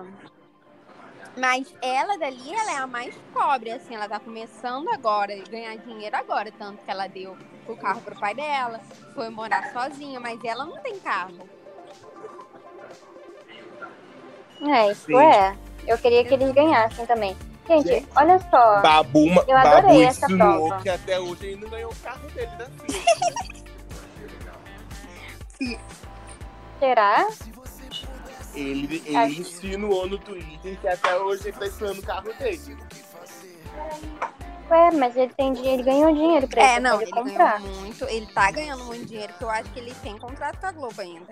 [1.37, 5.77] Mas ela dali, ela é a mais pobre, assim, ela tá começando agora, a ganhar
[5.77, 8.81] dinheiro agora, tanto que ela deu o carro pro pai dela,
[9.13, 11.47] foi morar sozinha, mas ela não tem carro.
[14.61, 15.15] É, isso Sim.
[15.17, 15.55] é.
[15.87, 17.35] Eu queria que eles ganhassem também.
[17.67, 18.07] Gente, Gente.
[18.15, 18.81] olha só.
[18.81, 20.81] Babu, Eu adorei Babu essa prova.
[20.81, 22.99] que até hoje ele não ganhou o carro dele da filha.
[26.79, 27.27] Será?
[28.55, 32.77] ele ele Acho- insinuou no Twitter que até hoje ele tá esperando o carro dele.
[34.71, 37.59] Ué, mas ele tem dinheiro, ele ganhou dinheiro pra É, ele não, ele comprar.
[37.59, 40.65] ganhou muito, ele tá ganhando muito dinheiro, porque eu acho que ele tem contrato com
[40.67, 41.25] a Globo ainda.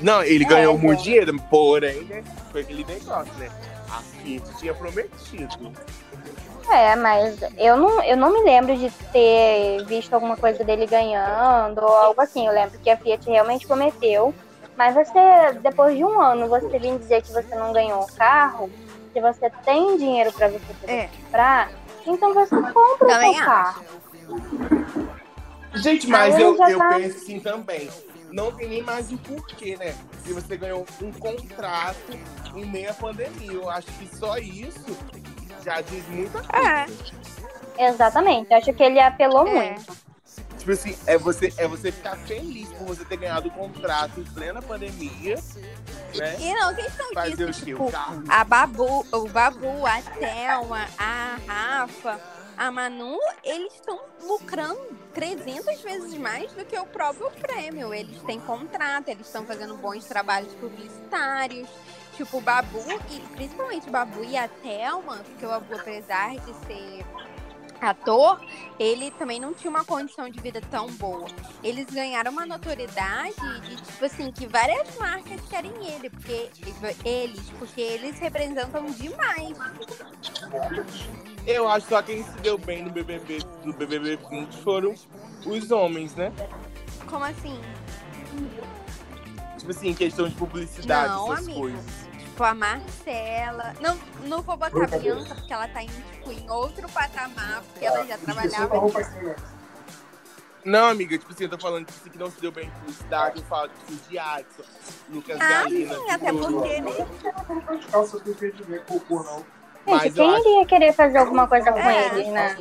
[0.00, 0.78] Não, ele É, ganhou é.
[0.78, 3.50] muito dinheiro, porém, né, foi aquele negócio, né?
[3.90, 5.72] A Fiat tinha prometido.
[6.70, 11.78] É, mas eu não, eu não me lembro de ter visto alguma coisa dele ganhando
[11.82, 12.46] ou algo assim.
[12.46, 14.34] Eu lembro que a Fiat realmente prometeu.
[14.76, 15.18] Mas você,
[15.62, 18.68] depois de um ano, você vir dizer que você não ganhou o carro,
[19.12, 21.08] se você tem dinheiro pra você poder É.
[21.24, 21.70] comprar,
[22.06, 23.44] então você compra Também o seu acho.
[23.44, 23.84] carro.
[25.74, 27.88] Gente, mas Aí eu, eu tá- penso assim também.
[28.32, 29.94] Não tem nem mais o porquê, né?
[30.24, 31.96] Se você ganhou um contrato
[32.54, 33.52] em meio à pandemia.
[33.52, 34.96] Eu acho que só isso
[35.66, 36.86] já diz muita coisa.
[37.76, 37.88] É.
[37.88, 38.54] Exatamente.
[38.54, 39.52] Acho que ele apelou É.
[39.74, 40.06] muito.
[40.58, 44.24] Tipo assim, é você, é você ficar feliz por você ter ganhado o contrato em
[44.24, 45.36] plena pandemia,
[46.16, 46.36] né?
[46.40, 47.70] E não, questão Fazer o disso, quê?
[47.72, 48.24] tipo, O carro.
[48.28, 52.20] a Babu, o Babu, a Thelma, a Rafa,
[52.56, 54.80] a Manu, eles estão lucrando
[55.14, 57.94] 300 vezes mais do que o próprio prêmio.
[57.94, 61.68] Eles têm contrato, eles estão fazendo bons trabalhos publicitários.
[62.16, 66.54] Tipo, o Babu, e principalmente o Babu e a Thelma, porque o Babu, apesar de
[66.66, 67.04] ser
[67.80, 68.40] ator,
[68.78, 71.26] ele também não tinha uma condição de vida tão boa.
[71.62, 76.50] Eles ganharam uma notoriedade de, tipo assim, que várias marcas querem ele, porque
[77.04, 79.56] eles, porque eles representam demais.
[81.46, 84.94] Eu acho que só quem se deu bem no BBB, no BBB 20 foram
[85.44, 86.32] os homens, né?
[87.06, 87.60] Como assim?
[89.58, 91.60] Tipo assim, questão de publicidade, Não, essas amigo.
[91.60, 92.05] coisas.
[92.36, 93.72] Tipo, a Marcela.
[93.80, 97.86] Não, não vou botar a Bianca, porque ela tá em, tipo, em outro patamar, porque
[97.86, 98.74] ela já trabalhava.
[100.62, 102.70] Não, amiga, tipo assim, eu tô falando tipo assim, que não se deu bem em
[102.72, 104.64] publicidade, eu falo tipo de Adson,
[105.08, 106.52] Lucas Ah, Galina, sim, até Fiorito.
[106.52, 106.92] porque, né?
[106.92, 107.90] Gente,
[109.86, 112.06] Mas quem acho, iria querer fazer alguma coisa com É.
[112.08, 112.56] eles, né?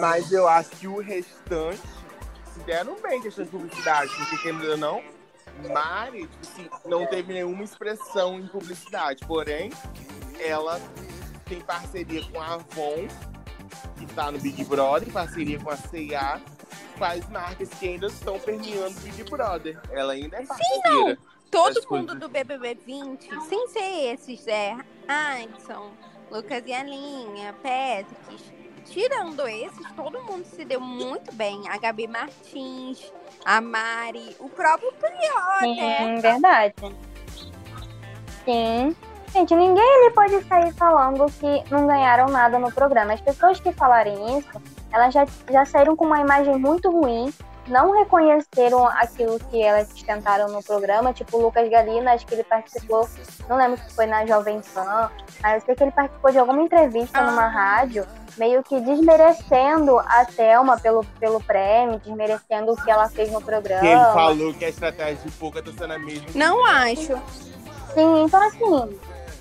[0.00, 1.82] mas eu acho que o restante
[2.54, 5.02] se deram bem em questão de publicidade, porque ou não,
[5.68, 9.70] Mari, tipo assim, não teve nenhuma expressão em publicidade, porém,
[10.38, 10.80] ela
[11.44, 13.08] tem parceria com a Avon,
[13.98, 16.40] que tá no Big Brother, parceria com a C&A,
[16.96, 19.80] quais marcas que ainda estão permeando o Big Brother.
[19.90, 21.18] Ela ainda é parceira.
[21.50, 24.76] Todo das mundo do BBB 20, sem ser esses, é,
[25.08, 25.90] Adson,
[26.30, 28.44] Lucas e Alinha, Patrick,
[28.84, 31.68] tirando esses, todo mundo mundo se deu muito bem.
[31.68, 33.12] A Gabi Martins,
[33.44, 36.20] a Mari, o próprio Prior, Sim, né?
[36.20, 36.74] verdade.
[38.44, 38.96] Sim.
[39.32, 43.12] Gente, ninguém ali pode sair falando que não ganharam nada no programa.
[43.12, 44.60] As pessoas que falarem isso,
[44.92, 47.32] elas já, já saíram com uma imagem muito ruim,
[47.70, 52.44] não reconheceram aquilo que elas tentaram no programa, tipo o Lucas Galina, acho que ele
[52.44, 53.08] participou,
[53.48, 56.62] não lembro se foi na Jovem Pan, mas eu sei que ele participou de alguma
[56.62, 58.06] entrevista numa rádio,
[58.36, 63.86] meio que desmerecendo a Thelma pelo, pelo prêmio, desmerecendo o que ela fez no programa.
[63.86, 66.26] Ele falou que a estratégia de pouca tá sendo a mesma.
[66.34, 67.16] Não acho.
[67.94, 68.98] Sim, então assim,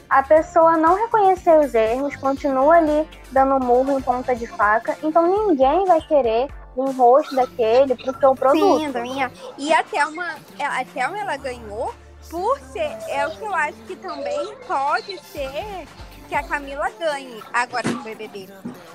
[0.10, 5.48] a pessoa não reconheceu os erros, continua ali dando murro em ponta de faca, então
[5.48, 6.48] ninguém vai querer
[6.82, 8.80] um rosto daquele pro seu produto.
[8.80, 9.32] Sim, Dominha.
[9.58, 11.94] E a Thelma, ela- a Thelma, ela ganhou
[12.30, 15.88] por ser, é o que eu acho que também pode ser
[16.30, 18.48] que a Camila ganhe agora no BBB.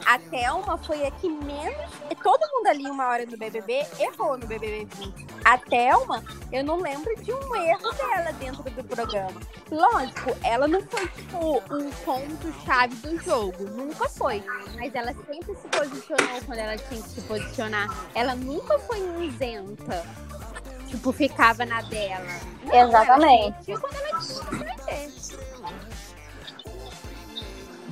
[0.07, 1.91] A Thelma foi a que menos,
[2.23, 5.27] todo mundo ali uma hora no BBB errou no BBB 20.
[5.45, 9.41] A Thelma, eu não lembro de um erro dela dentro do programa.
[9.69, 14.43] Lógico, ela não foi tipo um ponto-chave do jogo, nunca foi.
[14.77, 17.89] Mas ela sempre se posicionou quando ela tinha que se posicionar.
[18.15, 20.07] Ela nunca foi isenta.
[20.87, 22.25] Tipo, ficava na dela.
[22.63, 23.73] Não, Exatamente.
[23.73, 26.14] Ela quando ela tinha que defender.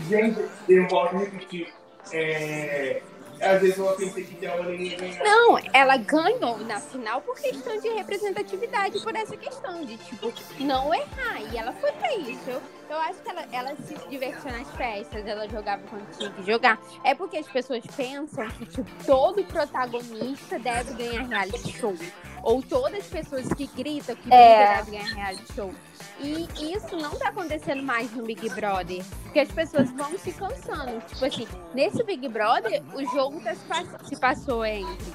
[0.09, 1.73] Gente, eu volto a repetir.
[2.13, 3.03] É...
[3.41, 5.25] Às vezes eu pensei que Thelma nem ia ganhar.
[5.25, 10.95] Não, ela ganhou na final por questão de representatividade, por essa questão de, tipo, não
[10.95, 11.41] errar.
[11.53, 12.49] E ela foi pra isso.
[12.49, 16.43] Eu, eu acho que ela, ela se divertiu nas festas, ela jogava quando tinha que
[16.45, 16.79] jogar.
[17.03, 21.95] É porque as pessoas pensam que, tipo, todo protagonista deve ganhar reality show.
[22.43, 24.77] Ou todas as pessoas que gritam que É.
[24.77, 25.73] devem ganhar reality show.
[26.19, 29.03] E isso não tá acontecendo mais no Big Brother.
[29.23, 31.01] Porque as pessoas vão se cansando.
[31.09, 35.13] Tipo assim, nesse Big Brother, o jogo tá se, pass- se passou entre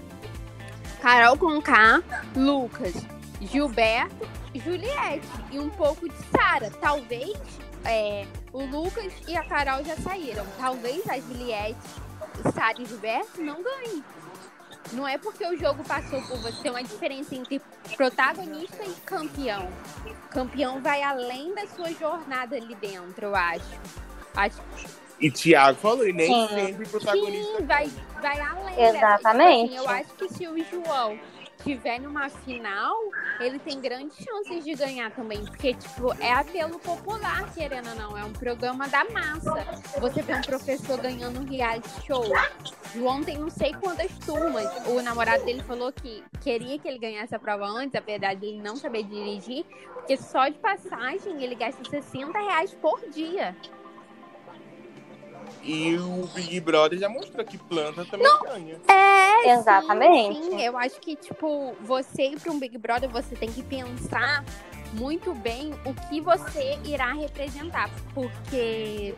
[1.02, 2.02] Carol Conká,
[2.36, 2.94] Lucas,
[3.42, 6.72] Gilberto, Juliette e um pouco de Sara.
[6.82, 7.38] Talvez
[7.86, 10.46] é, o Lucas e a Carol já saíram.
[10.58, 11.78] Talvez a Juliette,
[12.54, 14.04] Sara e Gilberto não ganhem.
[14.94, 17.62] Não é porque o jogo passou por você, tem uma diferença entre
[17.96, 19.70] protagonista e campeão.
[20.30, 23.80] Campeão vai além da sua jornada ali dentro, eu acho.
[24.36, 24.62] Acho
[25.20, 26.48] E Thiago falou, e nem Sim.
[26.56, 27.58] sempre protagonista.
[27.58, 28.82] Sim, vai, vai além.
[28.82, 29.72] Exatamente.
[29.72, 31.20] Tipo assim, eu acho que se o João
[31.68, 32.96] tiver numa final,
[33.42, 35.44] ele tem grandes chances de ganhar também.
[35.46, 38.18] Porque, tipo, é apelo popular, querendo ou não.
[38.18, 39.66] É um programa da massa.
[40.00, 42.24] Você vê um professor ganhando um reality show.
[42.96, 44.66] João tem não sei quantas turmas.
[44.88, 48.62] O namorado dele falou que queria que ele ganhasse a prova antes, apesar de ele
[48.62, 49.66] não saber dirigir.
[49.94, 53.54] Porque só de passagem ele gasta 60 reais por dia.
[55.64, 58.80] E o Big Brother já mostrou que planta também ganha.
[58.88, 60.44] É, Exatamente.
[60.44, 60.62] Sim, sim.
[60.62, 64.44] eu acho que, tipo, você ir para um Big Brother, você tem que pensar
[64.94, 67.90] muito bem o que você irá representar.
[68.14, 69.14] Porque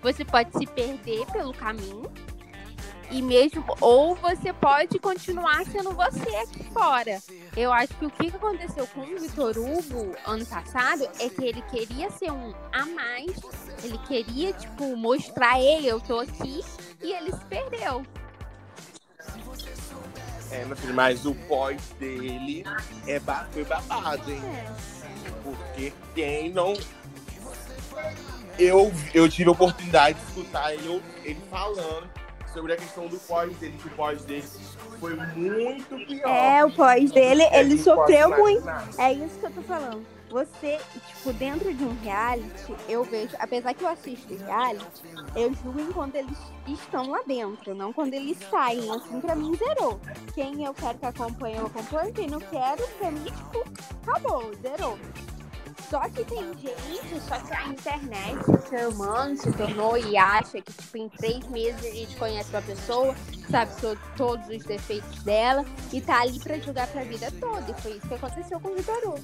[0.00, 2.10] você pode se perder pelo caminho.
[3.10, 7.22] E mesmo, ou você pode continuar sendo você aqui fora.
[7.56, 11.62] Eu acho que o que aconteceu com o Vitor Hugo ano passado é que ele
[11.62, 13.34] queria ser um a mais.
[13.82, 16.62] Ele queria, tipo, mostrar ele, eu tô aqui,
[17.02, 18.04] e ele se perdeu.
[20.50, 22.64] É, mas o pós dele
[23.06, 23.20] é
[23.52, 24.42] foi babado, hein?
[25.42, 26.74] Porque quem não.
[28.58, 32.08] Eu, eu tive a oportunidade de escutar ele, ele falando
[32.58, 34.44] sobre a questão do pós dele, que o pós dele
[34.98, 36.28] foi muito pior.
[36.28, 38.68] É, o pós dele, É ele sofreu muito.
[38.98, 40.04] É isso que eu tô falando.
[40.28, 45.02] Você, tipo, dentro de um reality, eu vejo, apesar que eu assisto reality,
[45.34, 48.90] eu julgo enquanto eles estão lá dentro, não quando eles saem.
[48.90, 49.98] Assim, pra mim, zerou.
[50.34, 52.12] Quem eu quero que acompanhe, eu acompanho.
[52.12, 53.64] Quem não quero, pra mim, tipo,
[54.02, 54.98] acabou, zerou.
[55.90, 60.60] Só que tem gente, só que a internet, o ser humano se tornou e acha
[60.60, 63.14] que, tipo, em três meses a gente conhece uma pessoa,
[63.50, 63.72] sabe
[64.16, 67.70] todos os defeitos dela e tá ali pra julgar pra vida toda.
[67.70, 69.22] E foi isso que aconteceu com o Vitor Hugo.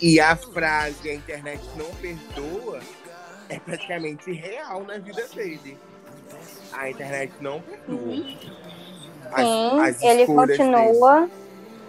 [0.00, 2.80] E a frase a internet não perdoa
[3.48, 5.76] é praticamente real na vida dele.
[6.72, 8.14] A internet não perdoa.
[9.32, 11.30] As- Sim, as ele escolhas dele.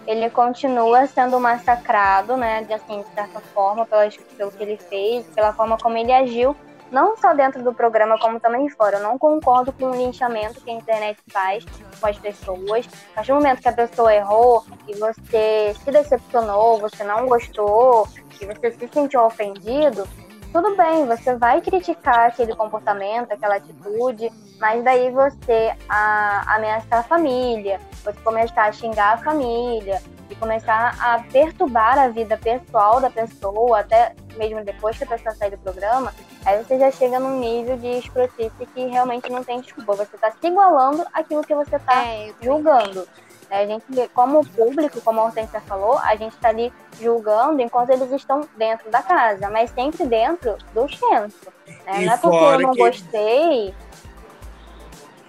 [0.06, 5.52] Ele continua sendo massacrado, né, de, assim, de certa forma, pelo que ele fez, pela
[5.52, 6.56] forma como ele agiu,
[6.90, 8.98] não só dentro do programa, como também fora.
[8.98, 11.64] Eu não concordo com o linchamento que a internet faz
[11.98, 12.86] com as pessoas.
[13.12, 18.06] A partir do momento que a pessoa errou e você se decepcionou, você não gostou,
[18.40, 20.06] e você se sentiu ofendido,
[20.52, 24.30] tudo bem, você vai criticar aquele comportamento, aquela atitude,
[24.60, 30.94] mas daí você a, ameaçar a família, você começar a xingar a família e começar
[31.00, 35.58] a perturbar a vida pessoal da pessoa, até mesmo depois que a pessoa sai do
[35.58, 36.12] programa,
[36.44, 39.94] aí você já chega num nível de escrotice que realmente não tem desculpa.
[39.96, 43.06] Você está se igualando àquilo que você está é, julgando.
[43.52, 43.84] A gente,
[44.14, 48.90] como público, como a Hortência falou, a gente está ali julgando enquanto eles estão dentro
[48.90, 51.52] da casa, mas sempre dentro do centro.
[51.84, 52.06] Né?
[52.06, 52.78] Não é porque eu não que...
[52.78, 53.74] gostei.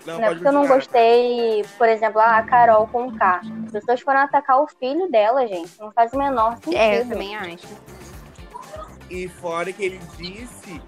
[0.06, 3.42] Não, não é porque eu não gostei, por exemplo, a Carol com o K.
[3.66, 5.78] As pessoas foram atacar o filho dela, gente.
[5.78, 6.78] Não faz o menor sentido.
[6.78, 7.68] É, eu também acho.
[9.10, 10.82] E fora que ele disse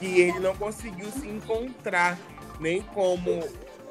[0.00, 2.18] que ele não conseguiu se encontrar
[2.58, 3.42] nem como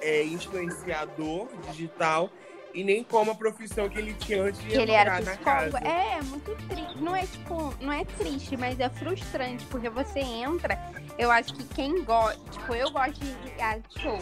[0.01, 2.29] é, influenciador digital
[2.73, 5.77] e nem como a profissão que ele tinha antes de que ele era psicólogo.
[5.77, 6.97] É, é muito triste.
[7.01, 10.77] Não é tipo, não é triste, mas é frustrante, porque você entra,
[11.17, 14.19] eu acho que quem gosta, tipo, eu gosto de reality show.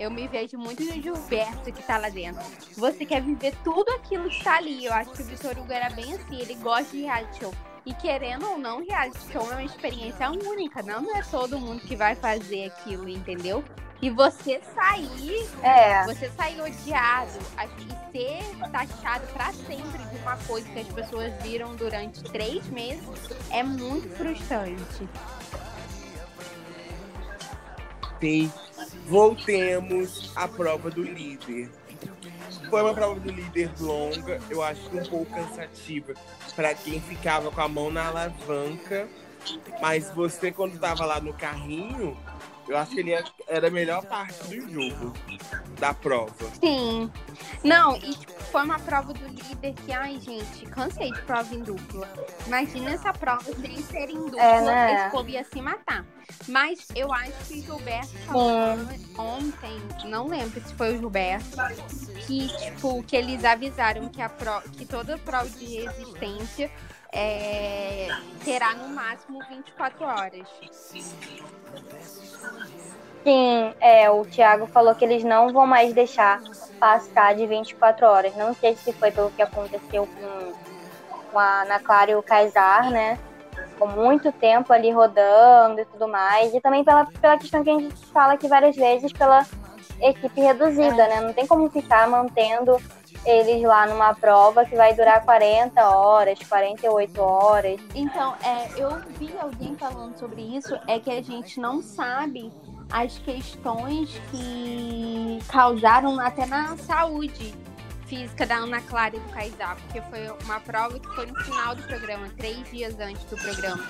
[0.00, 2.42] Eu me vejo muito no Gilberto que tá lá dentro.
[2.76, 4.84] Você quer viver tudo aquilo que tá ali.
[4.84, 7.54] Eu acho que o Vitor Hugo era bem assim, ele gosta de reality show.
[7.84, 10.82] E querendo ou não, reality show é uma experiência única.
[10.82, 13.62] Não é todo mundo que vai fazer aquilo, entendeu?
[14.02, 16.04] E você sair, é.
[16.04, 17.38] você sair odiado
[17.78, 23.08] e ser taxado para sempre de uma coisa que as pessoas viram durante três meses
[23.48, 25.08] é muito frustrante.
[28.20, 28.52] Sim.
[29.06, 31.70] Voltemos à prova do líder.
[32.68, 36.14] Foi uma prova do líder longa, eu acho um pouco cansativa
[36.56, 39.08] para quem ficava com a mão na alavanca.
[39.80, 42.16] Mas você, quando estava lá no carrinho,
[42.72, 43.12] eu acho que ele
[43.46, 45.12] era a melhor parte do jogo,
[45.78, 46.32] da prova.
[46.58, 47.10] Sim.
[47.62, 51.60] Não, e tipo, foi uma prova do líder que, ai, gente, cansei de prova em
[51.60, 52.08] dupla.
[52.46, 54.94] Imagina essa prova sem ser em dupla, é, né?
[54.94, 56.04] esse povo ia se matar.
[56.48, 58.78] Mas eu acho que o Gilberto falou
[59.18, 61.56] ontem, não lembro se foi o Gilberto,
[62.26, 66.70] que, tipo, que eles avisaram que, a pro, que toda prova de resistência
[67.12, 68.08] é,
[68.42, 70.48] terá no máximo 24 horas.
[73.24, 76.40] Sim, é, o Thiago falou que eles não vão mais deixar
[76.80, 78.34] passar de 24 horas.
[78.36, 80.52] Não sei se foi pelo que aconteceu com,
[81.30, 83.18] com a Ana Clara e o Kaysar, né?
[83.68, 86.52] Ficou muito tempo ali rodando e tudo mais.
[86.52, 89.46] E também pela, pela questão que a gente fala aqui várias vezes, pela
[90.00, 91.20] equipe reduzida, né?
[91.20, 92.76] Não tem como ficar mantendo
[93.24, 97.80] eles lá numa prova que vai durar 40 horas, 48 horas.
[97.94, 102.52] Então, é, eu vi alguém falando sobre isso, é que a gente não sabe
[102.90, 107.54] as questões que causaram até na saúde
[108.06, 111.74] física da Ana Clara e do Kaysar, porque foi uma prova que foi no final
[111.74, 113.82] do programa, três dias antes do programa.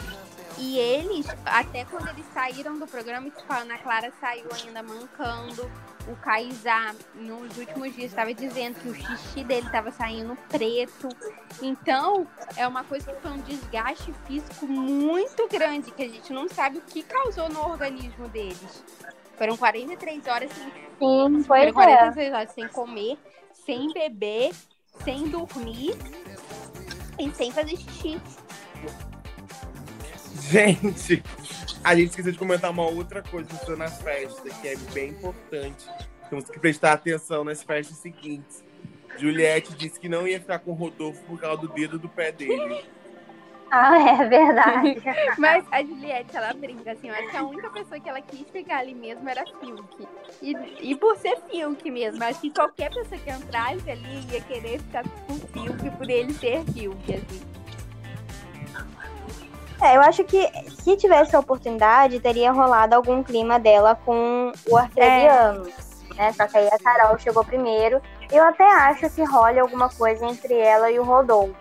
[0.58, 5.70] E eles, até quando eles saíram do programa, tipo, a Ana Clara saiu ainda mancando.
[6.08, 11.08] O Kaysar, nos últimos dias, estava dizendo que o xixi dele estava saindo preto.
[11.62, 12.26] Então,
[12.56, 16.78] é uma coisa que foi um desgaste físico muito grande, que a gente não sabe
[16.78, 18.84] o que causou no organismo deles.
[19.38, 20.72] Foram 43 horas sem.
[20.98, 22.36] Sim, foi foram 43 é.
[22.36, 23.18] horas sem comer,
[23.64, 24.52] sem beber,
[25.04, 25.96] sem dormir
[27.18, 28.20] e sem fazer xixi.
[30.50, 31.22] Gente,
[31.84, 35.86] a gente esqueceu de comentar uma outra coisa que na festa, que é bem importante.
[36.28, 38.64] Temos que prestar atenção nas festas seguintes.
[39.18, 42.32] Juliette disse que não ia ficar com o Rodolfo por causa do dedo do pé
[42.32, 42.84] dele.
[43.74, 45.02] Ah, é verdade.
[45.38, 48.46] Mas a Juliette, ela brinca, assim, eu acho que a única pessoa que ela quis
[48.48, 50.06] pegar ali mesmo era Fiuk.
[50.42, 50.54] E,
[50.90, 55.04] e por ser Fiuk mesmo, acho que qualquer pessoa que entrasse ali ia querer ficar
[55.26, 57.61] com Fiuk por ele ser Fiuk, assim.
[59.82, 60.48] É, eu acho que
[60.80, 65.68] se tivesse a oportunidade, teria rolado algum clima dela com o arcrebiano.
[65.68, 66.14] É.
[66.14, 66.32] Né?
[66.32, 68.00] Só que aí a Carol chegou primeiro.
[68.30, 71.54] Eu até acho que role alguma coisa entre ela e o Rodolfo.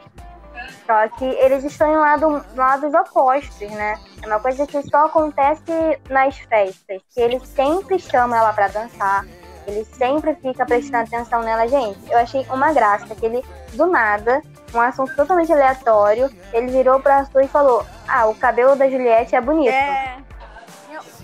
[0.86, 3.98] Só que eles estão em lado, lados opostos, né?
[4.22, 7.02] É uma coisa que só acontece nas festas.
[7.14, 9.26] Que ele sempre chama ela para dançar.
[9.66, 11.68] Ele sempre fica prestando atenção nela.
[11.68, 13.44] Gente, eu achei uma graça que ele,
[13.74, 14.42] do nada,
[14.74, 19.36] um assunto totalmente aleatório, ele virou pra Arthur e falou: Ah, o cabelo da Juliette
[19.36, 19.72] é bonito.
[19.72, 20.18] É.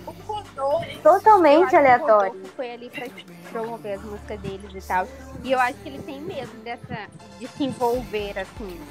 [0.05, 2.33] O totalmente aleatório.
[2.43, 3.05] O foi ali pra
[3.51, 5.07] promover as músicas deles e tal.
[5.43, 7.07] E eu acho que ele tem medo dessa,
[7.39, 8.81] de se envolver assim.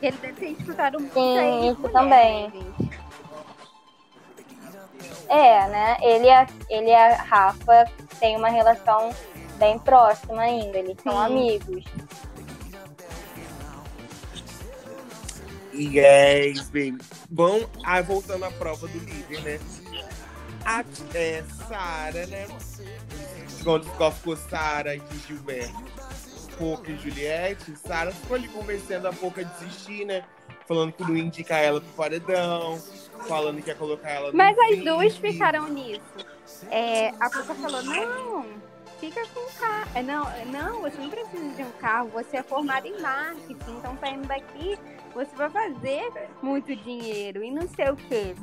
[0.00, 2.48] Ele deve ter escutado muito Sim, isso também.
[2.48, 2.74] Né,
[5.28, 5.96] é, né?
[6.00, 7.84] Ele e, a, ele e a Rafa
[8.18, 9.10] têm uma relação
[9.56, 11.84] bem próxima ainda, eles são amigos.
[15.74, 16.98] Yes, baby.
[17.28, 19.60] Bom, ah, voltando à prova do líder, né?
[20.64, 22.46] A é, Sara, né?
[23.62, 25.74] Quando ficou, ficou Sara e Gilberto,
[26.58, 30.24] Pouca e Juliette, Sara ficou ali convencendo a Pouca a desistir, né?
[30.66, 32.80] Falando que não indica ela pro paredão,
[33.28, 34.84] falando que ia colocar ela no Mas as vídeo.
[34.84, 36.00] duas ficaram nisso.
[36.70, 38.46] É, a Pouca falou, não,
[39.00, 39.90] fica com o carro.
[39.94, 43.96] É, Não, não, você não precisa de um carro, você é formada em marketing, então
[44.00, 44.78] saindo daqui,
[45.14, 46.10] você vai fazer
[46.42, 48.34] muito dinheiro e não sei o quê.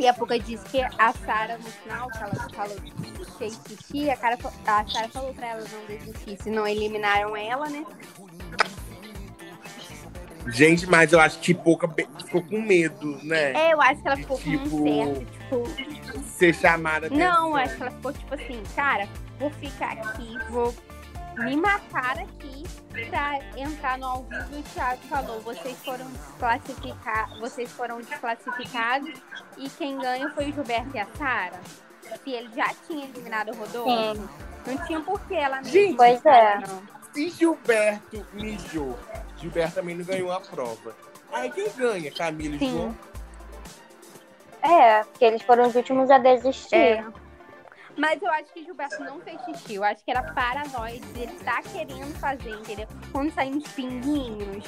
[0.00, 4.16] E a Pouca disse que a Sara, no final, que ela falou que xixi, a,
[4.16, 7.84] cara, a Sara falou pra ela não desistir, senão eliminaram ela, né?
[10.48, 11.86] Gente, mas eu acho que Pouca
[12.24, 13.52] ficou com medo, né?
[13.52, 17.56] É, eu acho que ela ficou com Tipo, um certo, tipo, Ser chamada Não, atenção.
[17.56, 19.08] acho que ela ficou tipo assim, cara,
[19.38, 20.74] vou ficar aqui, vou
[21.38, 22.64] me matar aqui
[23.08, 29.20] pra entrar no ao vivo e o Thiago falou, vocês foram desclassificados, vocês foram desclassificados
[29.56, 31.60] e quem ganha foi o Gilberto e a Sara.
[32.24, 34.28] Se ele já tinha eliminado o Rodolfo, Sim.
[34.66, 36.60] não tinha por que ela não Gente, Pois é.
[37.12, 38.98] Se Gilberto mijou,
[39.36, 40.96] Gilberto também não ganhou a prova.
[41.32, 42.10] Aí quem ganha?
[42.10, 42.72] Camila e Sim.
[42.72, 42.98] João?
[44.62, 46.74] É, porque eles foram os últimos a desistir.
[46.74, 47.04] É.
[47.98, 49.74] Mas eu acho que Gilberto não fez xixi.
[49.74, 52.86] Eu acho que era paranoia de ele estar querendo fazer, entendeu?
[53.12, 54.64] Quando saem uns pinguinhos.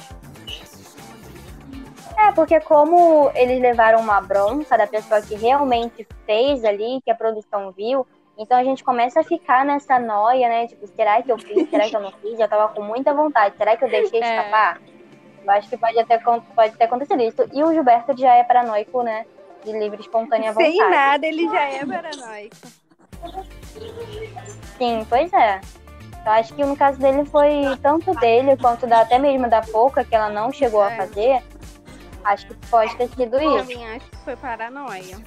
[2.17, 7.15] É, porque como eles levaram uma bronca da pessoa que realmente fez ali, que a
[7.15, 8.05] produção viu,
[8.37, 10.67] então a gente começa a ficar nessa noia, né?
[10.67, 11.69] Tipo, será que eu fiz?
[11.69, 12.37] Será que eu não fiz?
[12.37, 13.55] Já tava com muita vontade.
[13.57, 14.37] Será que eu deixei É.
[14.39, 14.81] escapar?
[15.43, 17.49] Eu acho que pode, até, pode ter acontecido isso.
[17.53, 19.25] E o Gilberto já é paranoico, né?
[19.63, 20.71] De livre espontânea vontade.
[20.71, 22.80] Sem nada, ele já é paranoico.
[24.77, 25.61] Sim, pois é.
[26.25, 30.03] Eu acho que no caso dele foi tanto dele quanto da, até mesmo da Pouca,
[30.03, 30.97] que ela não chegou a É.
[30.97, 31.43] fazer.
[32.23, 33.67] Acho que pode ter sido Eu isso.
[33.67, 35.17] também acho que foi paranoia.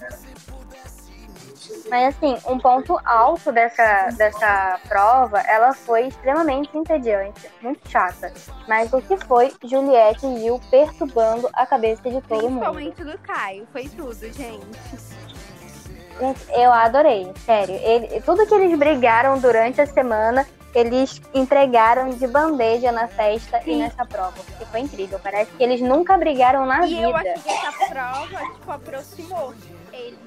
[1.90, 8.32] Mas assim, um ponto alto dessa, dessa prova, ela foi extremamente entediante, muito chata.
[8.68, 12.60] Mas o que foi Juliette e Gil perturbando a cabeça de todo mundo.
[12.60, 13.66] Principalmente do Caio.
[13.72, 14.66] Foi tudo, gente.
[16.50, 17.74] Eu adorei, sério.
[17.74, 23.64] Ele, tudo que eles brigaram durante a semana, eles entregaram de bandeja na festa e
[23.64, 23.78] Sim.
[23.82, 24.34] nessa prova.
[24.58, 25.18] Que foi incrível.
[25.22, 27.02] Parece que eles nunca brigaram na E vida.
[27.02, 29.54] eu acho que essa prova, tipo, aproximou
[29.92, 30.18] ele.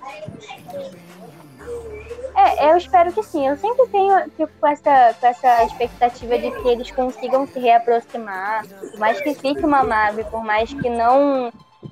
[2.35, 3.47] É, eu espero que sim.
[3.47, 8.65] Eu sempre tenho tipo, com essa, com essa expectativa de que eles consigam se reaproximar.
[8.67, 11.51] Por mais que fique uma mágoa, por mais que não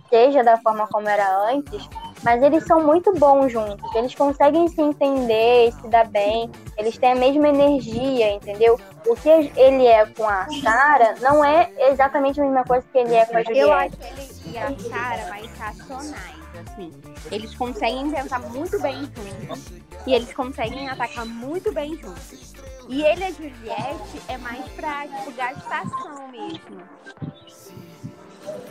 [0.10, 1.90] seja da forma como era antes,
[2.26, 3.96] mas eles são muito bons juntos.
[3.96, 6.52] Eles conseguem se entender, se dar bem.
[6.78, 8.78] Eles têm a mesma energia, entendeu?
[9.08, 13.14] O que ele é com a Sara não é exatamente a mesma coisa que ele
[13.14, 13.98] é com a Eu Juliette.
[14.04, 16.36] acho ele e a Sara mais racionais,
[16.68, 16.92] assim.
[17.32, 19.72] Eles conseguem pensar muito bem juntos.
[20.08, 22.54] E eles conseguem atacar muito bem juntos.
[22.90, 26.82] E ele e a Juliette é mais pra, tipo, gastação mesmo.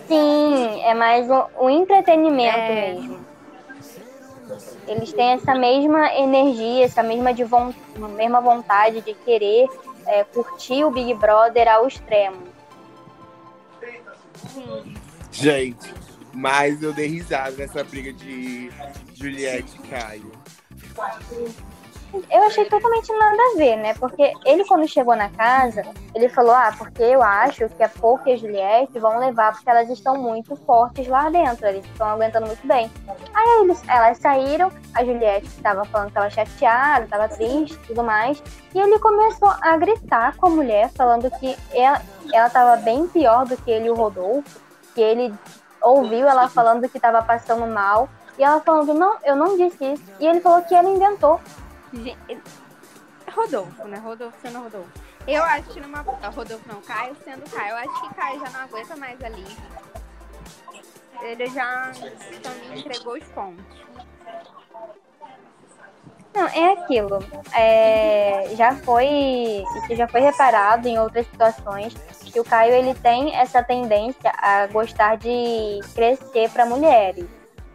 [0.06, 2.92] Sim, é mais um, um entretenimento É.
[2.94, 3.33] mesmo.
[4.86, 7.72] Eles têm essa mesma energia, essa mesma, de von-
[8.16, 9.68] mesma vontade de querer
[10.06, 12.36] é, curtir o Big Brother ao extremo.
[14.52, 14.94] Sim.
[15.32, 15.92] Gente,
[16.32, 18.70] mas eu dei risada nessa briga de
[19.14, 20.32] Juliette e Caio.
[22.30, 23.94] Eu achei totalmente nada a ver, né?
[23.94, 25.82] Porque ele, quando chegou na casa,
[26.14, 29.68] ele falou: Ah, porque eu acho que a Pouca e a Juliette vão levar porque
[29.68, 32.90] elas estão muito fortes lá dentro, eles estão aguentando muito bem.
[33.34, 38.42] Aí eles, elas saíram, a Juliette estava falando que estava chateada, estava triste tudo mais.
[38.74, 42.00] E ele começou a gritar com a mulher, falando que ela
[42.46, 44.60] estava bem pior do que ele e o Rodolfo,
[44.94, 45.34] que ele
[45.82, 48.08] ouviu ela falando que estava passando mal.
[48.36, 50.02] E ela falando, não, eu não disse isso.
[50.18, 51.40] E ele falou que ela inventou.
[52.02, 52.42] Gen-
[53.32, 53.98] Rodolfo, né?
[53.98, 54.90] Rodolfo sendo Rodolfo.
[55.26, 56.04] Eu acho que numa.
[56.22, 57.70] ah, Rodolfo não, Caio sendo Caio.
[57.70, 59.44] Eu acho que Caio já não aguenta mais ali.
[61.22, 61.90] Ele já
[62.42, 63.64] também entregou os pontos.
[66.34, 67.20] Não, é aquilo.
[67.54, 73.62] É, já foi, já foi reparado em outras situações que o Caio ele tem essa
[73.62, 77.26] tendência a gostar de crescer para mulheres.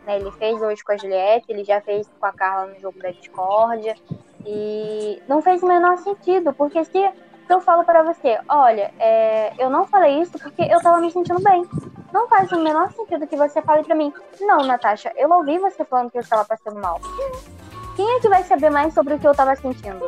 [0.10, 0.18] Né?
[0.18, 3.12] Ele fez hoje com a Juliette, ele já fez com a Carla no jogo da
[3.12, 3.95] discórdia
[4.43, 7.12] e não fez o menor sentido, porque se,
[7.47, 11.41] eu falo para você, olha, é, eu não falei isso porque eu tava me sentindo
[11.41, 11.64] bem.
[12.12, 15.86] Não faz o menor sentido que você fale para mim, não, Natasha, eu ouvi você
[15.86, 16.99] falando que eu estava passando mal.
[17.95, 20.01] Quem é que vai saber mais sobre o que eu tava sentindo?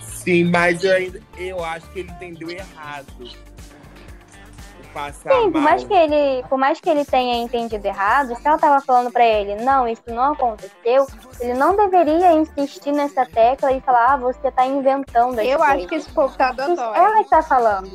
[0.00, 3.06] Sim, mas eu, eu acho que ele entendeu errado.
[4.94, 5.62] Passa Sim, por mal.
[5.62, 9.26] mais, que ele, por mais que ele tenha entendido errado, se ela tava falando pra
[9.26, 11.04] ele, não, isso não aconteceu,
[11.40, 15.74] ele não deveria insistir nessa tecla e falar, ah, você tá inventando Eu coisas.
[15.76, 16.96] acho que esse povo tá dodói.
[16.96, 17.90] ela que tá falando.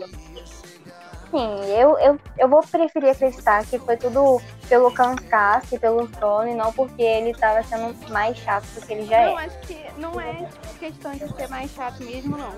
[1.31, 6.49] Sim, eu, eu, eu vou preferir acreditar que foi tudo pelo cansaço e pelo sono
[6.49, 9.45] e não porque ele tava sendo mais chato do que ele já Não, é.
[9.45, 12.51] acho que não é questão de ser mais chato mesmo, não.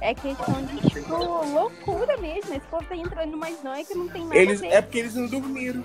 [0.00, 2.54] É questão de, tipo, loucura mesmo.
[2.54, 5.26] Esse povo tá entrando numas noias que não tem nada Eles, é porque eles não
[5.26, 5.82] dormiram.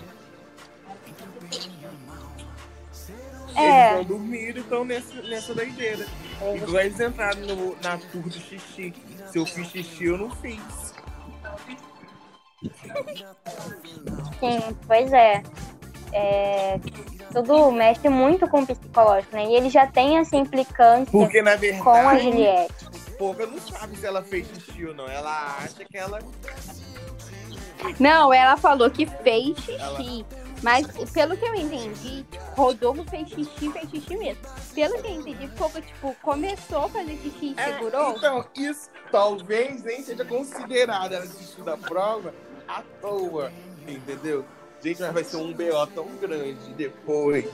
[3.55, 3.93] É.
[3.93, 6.05] Eles não dormiram e estão nessa, nessa doideira.
[6.55, 8.93] Igual eles entraram no, na tour do xixi.
[9.31, 10.93] Se eu fiz xixi, eu não fiz.
[14.39, 15.43] Sim, pois é.
[16.15, 16.79] É,
[17.31, 19.45] Tudo mexe muito com o psicológico, né?
[19.45, 22.82] E ele já tem essa implicância Porque, verdade, com a Juliette.
[23.17, 25.07] Pouca não sabe se ela fez xixi ou não.
[25.07, 26.19] Ela acha que ela.
[27.99, 29.73] Não, ela falou que fez xixi.
[29.73, 30.25] Ela-
[30.61, 34.41] Mas pelo que eu entendi, Rodolfo fez xixi, fez xixi mesmo.
[34.73, 38.15] Pelo que eu entendi, Pouca, tipo, começou a fazer xixi e É, segurou.
[38.15, 42.33] então, isso talvez nem seja considerado ela desistiu da prova
[42.67, 43.51] à toa.
[43.87, 44.45] Entendeu?
[44.81, 47.45] Gente, mas vai ser um BO tão grande depois.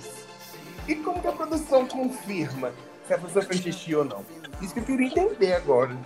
[0.88, 2.72] E como que a produção confirma
[3.10, 4.24] se a pessoa fez xixi ou não?
[4.62, 5.98] Isso que eu queria entender agora.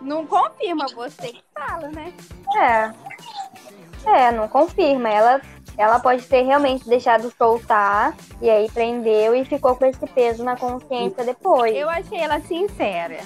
[0.00, 2.14] Não confirma, você que fala, né?
[2.56, 2.94] É.
[4.08, 5.08] É, não confirma.
[5.10, 5.42] Ela,
[5.76, 10.56] ela pode ter realmente deixado soltar e aí prendeu e ficou com esse peso na
[10.56, 11.76] consciência depois.
[11.76, 13.18] Eu achei ela sincera.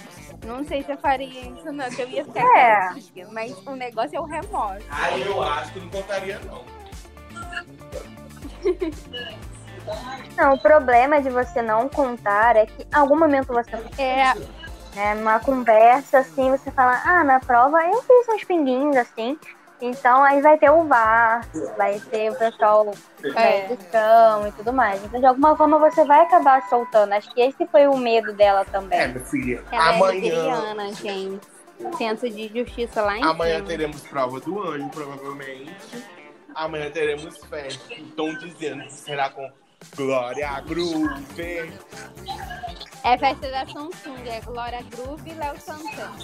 [0.44, 2.92] Não sei se eu faria isso, não, que eu ia ficar É.
[2.94, 4.86] quietinha, Mas o negócio é o remorso.
[4.90, 6.64] Ah, eu acho que não contaria, não.
[10.36, 14.34] Não, o problema de você não contar é que em algum momento você É,
[14.95, 19.39] né, numa conversa assim, você fala, ah, na prova eu fiz uns pinguinhos assim.
[19.80, 23.70] Então aí vai ter o VAR, vai ter o pessoal da É.
[23.70, 25.05] edição e tudo mais.
[25.05, 27.12] Então, de alguma forma, você vai acabar soltando.
[27.12, 28.99] Acho que esse foi o medo dela também.
[28.99, 29.62] É, minha filha.
[29.70, 31.41] ela é amanhã, libriana, gente.
[31.97, 33.68] Senso de justiça lá em amanhã cima.
[33.68, 35.76] teremos prova do anjo, provavelmente.
[36.57, 37.95] Amanhã teremos festa.
[37.95, 39.49] Estão dizendo que será com
[39.97, 41.72] Glória Groove.
[43.05, 46.18] É festa da Samsung, é Glória Groove e Léo Santana.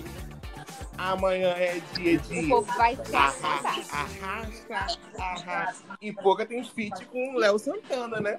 [0.96, 5.98] Amanhã é dia O de povo vai se arrasta, arrasta, arrasta.
[6.00, 8.38] E pouca tem feat com o Léo Santana, né?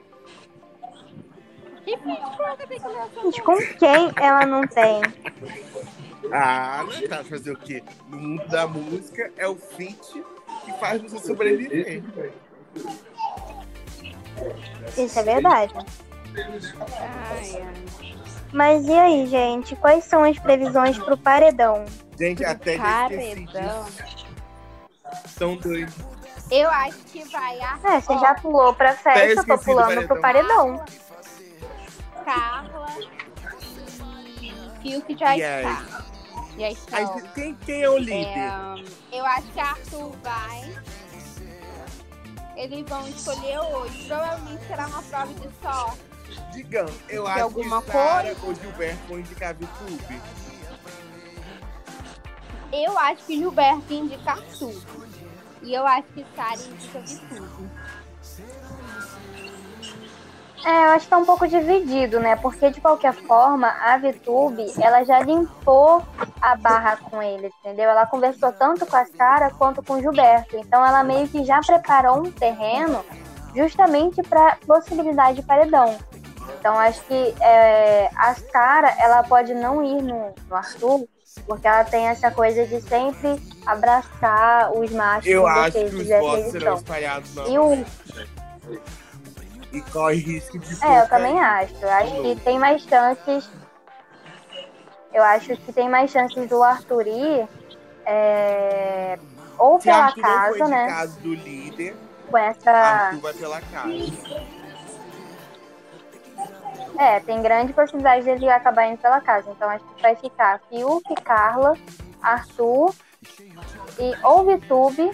[1.84, 3.44] Que feito pouca tem com Léo Gente, Santana?
[3.44, 5.02] com quem ela não tem?
[6.32, 7.84] Ah, não tá fazer o quê?
[8.10, 10.24] No mundo da música é o feat
[10.66, 12.04] que faz você sobreviver.
[14.98, 15.74] Isso é verdade.
[17.00, 18.16] Ai, ai.
[18.52, 19.76] Mas e aí, gente?
[19.76, 21.86] Quais são as previsões pro paredão?
[22.18, 23.86] Gente, até Paredão.
[25.38, 25.92] São dois.
[26.50, 30.22] Eu acho que vai a É, você já pulou pra festa, eu tô pulando pro
[30.22, 30.84] paredão.
[32.24, 32.86] Carla
[34.42, 35.68] e Fiuk já Yes.
[35.68, 36.06] está.
[36.58, 38.38] Já quem, quem é o líder?
[38.38, 40.74] É, eu acho que Arthur vai.
[42.56, 44.08] Eles vão escolher hoje.
[44.08, 46.16] Provavelmente será uma prova de sorte.
[46.52, 50.22] Digam, eu De acho alguma que Sara ou Gilberto vão indicar VTube.
[52.72, 54.82] Eu acho que Gilberto indica Arthur.
[55.62, 57.70] E eu acho que Sara indica Vitube.
[60.66, 62.36] É, eu acho que tá um pouco dividido, né?
[62.36, 66.02] Porque de qualquer forma, a VTube, ela já limpou
[66.42, 67.88] a barra com ele, entendeu?
[67.88, 70.58] Ela conversou tanto com a Sara quanto com o Gilberto.
[70.58, 73.06] Então ela meio que já preparou um terreno
[73.56, 76.00] justamente para possibilidade de paredão.
[76.58, 81.08] Então acho que é, a Sara, ela pode não ir no, no Arthur,
[81.46, 86.52] porque ela tem essa coisa de sempre abraçar os machos Eu acho que os votos
[86.52, 87.86] serão espalhados E o.
[89.76, 91.76] E corre risco de É, eu também acho.
[91.82, 93.50] Eu acho que tem mais chances.
[95.14, 97.48] Eu acho que tem mais chances do Arthur ir
[98.06, 99.20] é,
[99.58, 100.84] ou Se pela Arthur não for casa, né?
[100.84, 101.96] indicado do líder,
[102.30, 102.72] Com essa.
[102.72, 104.46] Arthur vai pela casa.
[106.98, 109.52] É, tem grande possibilidade dele acabar indo pela casa.
[109.52, 111.78] Então acho que vai ficar Fiuk, Carla,
[112.22, 112.94] Arthur
[114.00, 115.12] e ou Vitube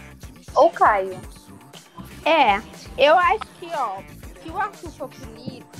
[0.53, 1.19] ou Caio.
[2.23, 2.61] É,
[2.95, 5.09] eu acho que, ó, se o Arthur for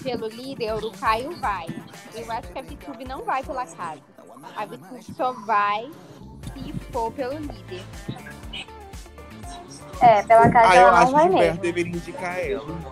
[0.04, 1.68] pelo líder, o Caio vai.
[2.14, 4.02] Eu acho que a Vitube não vai pela casa.
[4.56, 5.90] A Vitube só vai
[6.54, 7.84] se for pelo líder.
[10.02, 11.62] É, pela casa Ah, eu ela acho não que o vai Gilberto mesmo.
[11.62, 12.92] deveria indicar ela.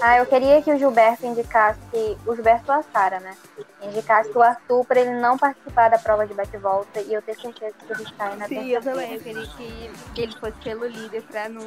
[0.00, 1.78] Ah, eu queria que o Gilberto indicasse,
[2.26, 3.36] o Gilberto ou a Sara, né?
[3.82, 7.74] Indicasse o Arthur pra ele não participar da prova de bate-volta e eu ter certeza
[7.86, 9.14] que ele sai na Sim, eu também.
[9.14, 11.66] Eu queria que, ele fosse pelo líder pra não.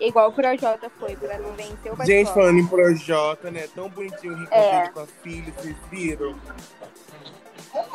[0.00, 2.06] Igual o Projota foi, pra não vencer o bate-volta.
[2.06, 3.68] Gente, falando em Projota, né?
[3.74, 4.88] Tão bonitinho o Rico É.
[4.88, 6.36] com a filha, vocês viram?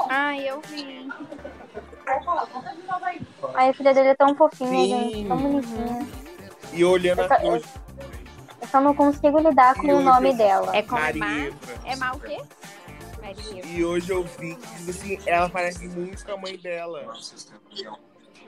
[0.10, 1.10] Ai, eu vi.
[3.54, 5.12] Ai, a filha dele é tão fofinha, Sim.
[5.12, 6.08] gente, tão bonitinha.
[6.74, 7.66] E olhando Eu coisa,
[8.62, 10.76] Eu só não consigo lidar com E o nome eu- dela.
[10.76, 11.40] É é má?
[11.40, 11.58] Eva.
[11.86, 12.40] É má o quê?
[13.22, 13.66] Maria.
[13.66, 17.14] E hoje eu vi que, tipo assim, ela parece muito com a mãe dela.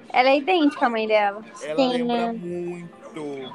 [0.09, 1.43] Ela é idêntica à mãe dela.
[1.61, 2.33] Ela Sim, lembra né?
[2.33, 3.53] muito.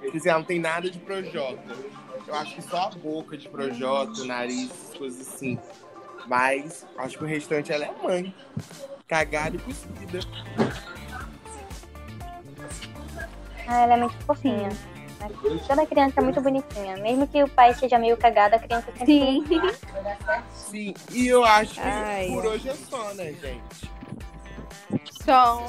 [0.00, 1.62] Quer dizer, ela não tem nada de Projota.
[2.26, 5.58] Eu acho que só a boca de Projota, o nariz, coisas assim.
[6.26, 8.34] Mas acho que o restante ela é mãe.
[9.08, 10.18] Cagada e cuspida.
[13.68, 14.68] Ah, ela é muito fofinha.
[15.66, 16.96] Toda criança é muito bonitinha.
[16.98, 19.44] Mesmo que o pai seja meio cagado, a criança sempre Sim.
[20.52, 23.90] Sim, e eu acho que Ai, por hoje é só, né, gente?
[25.24, 25.66] Só.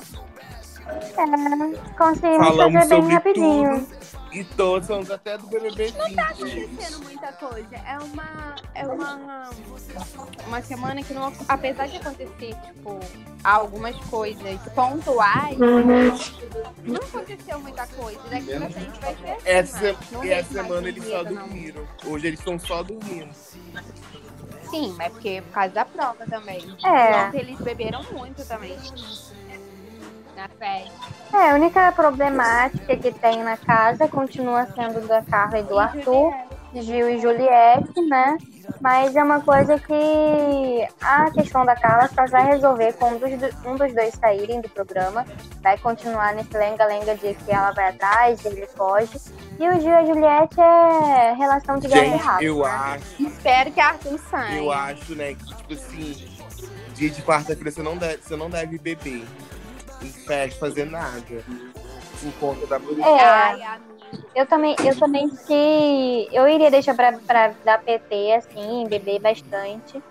[1.17, 3.79] É, conseguimos Falamos fazer bem rapidinho.
[3.79, 4.06] tudo.
[4.37, 6.15] E todos somos até do BBB 20.
[6.15, 7.75] tá acontecendo muita coisa.
[7.75, 8.55] É uma.
[8.75, 9.49] É uma.
[10.45, 11.33] Uma semana que não.
[11.47, 12.99] Apesar de acontecer, tipo,
[13.43, 18.19] algumas coisas pontuais, não aconteceu muita coisa.
[18.29, 19.41] Daqui pra frente vai ser assim.
[19.43, 19.97] Essa, né?
[20.11, 21.47] Não e vejo essa semana eles só enredo, não.
[21.47, 21.87] dormiram.
[22.05, 23.33] Hoje eles estão só dormindo.
[24.69, 26.77] Sim, mas porque é por causa da prova também.
[26.85, 27.25] É.
[27.25, 28.77] Ontem eles beberam muito também.
[30.37, 30.91] Na festa.
[31.33, 36.31] É, a única problemática que tem na casa continua sendo da Carla e do Arthur,
[36.75, 38.37] Gil e Juliette, né?
[38.79, 43.65] Mas é uma coisa que a questão da Carla só vai resolver quando um dos,
[43.65, 45.25] um dos dois saírem do programa.
[45.63, 49.17] Vai continuar nesse lenga-lenga de que ela vai atrás, ele foge.
[49.59, 52.43] E o Gil e a Juliette é relação de gato e rato.
[52.43, 52.69] eu né?
[52.69, 54.59] acho, Espero que Arthur saia.
[54.59, 56.27] eu acho, né, que tipo assim,
[56.93, 59.25] dia de quarta-feira você não deve, você não deve beber
[60.01, 61.21] em festa, fazer nada.
[62.21, 62.77] Por conta da.
[62.77, 63.19] É.
[63.23, 63.97] Ai, amigo.
[64.33, 66.27] Eu também, eu também se.
[66.31, 70.01] Eu iria deixar pra, pra dar PT, assim, beber bastante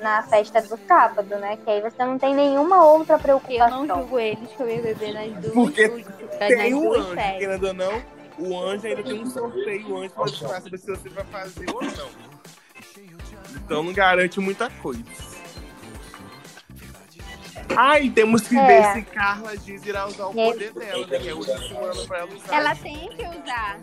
[0.00, 1.56] na festa do sábado, né?
[1.64, 3.86] Que aí você não tem nenhuma outra Eu não preocupação.
[3.86, 5.52] julgo eles que eu ia beber nas duas.
[5.54, 7.38] Porque nas Tem um duas anjo, festas.
[7.38, 8.02] querendo ou não,
[8.38, 10.28] o anjo ainda tem um sorteio antes pra
[10.60, 12.30] saber se você vai fazer ou não.
[13.64, 15.02] Então não garante muita coisa.
[17.76, 18.66] Ai, temos que É.
[18.66, 21.18] ver se Carla Dias irá usar o poder dela, né?
[21.18, 21.40] Que é o
[22.06, 22.54] pra ela usar.
[22.54, 23.78] Ela tem que usar.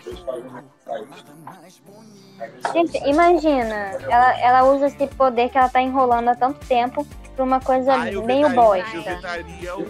[2.73, 3.75] Gente, imagina,
[4.09, 7.93] ela, ela usa esse poder que ela tá enrolando há tanto tempo pra uma coisa
[7.93, 9.15] Ah, eu meio vetaria- Eu bosta.
[9.15, 9.87] vetaria o,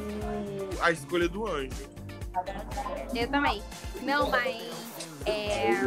[0.81, 1.89] a escolha do anjo.
[3.15, 3.61] Eu também.
[4.03, 4.55] Não, mas
[5.27, 5.81] é,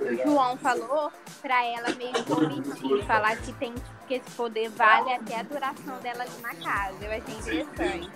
[0.00, 1.10] o João falou
[1.40, 3.72] pra ela meio que omitir, falar que tem
[4.06, 6.96] que esse poder vale até a duração dela ali na casa.
[7.00, 8.10] Eu achei interessante.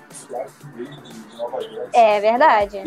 [1.93, 2.83] É verdade.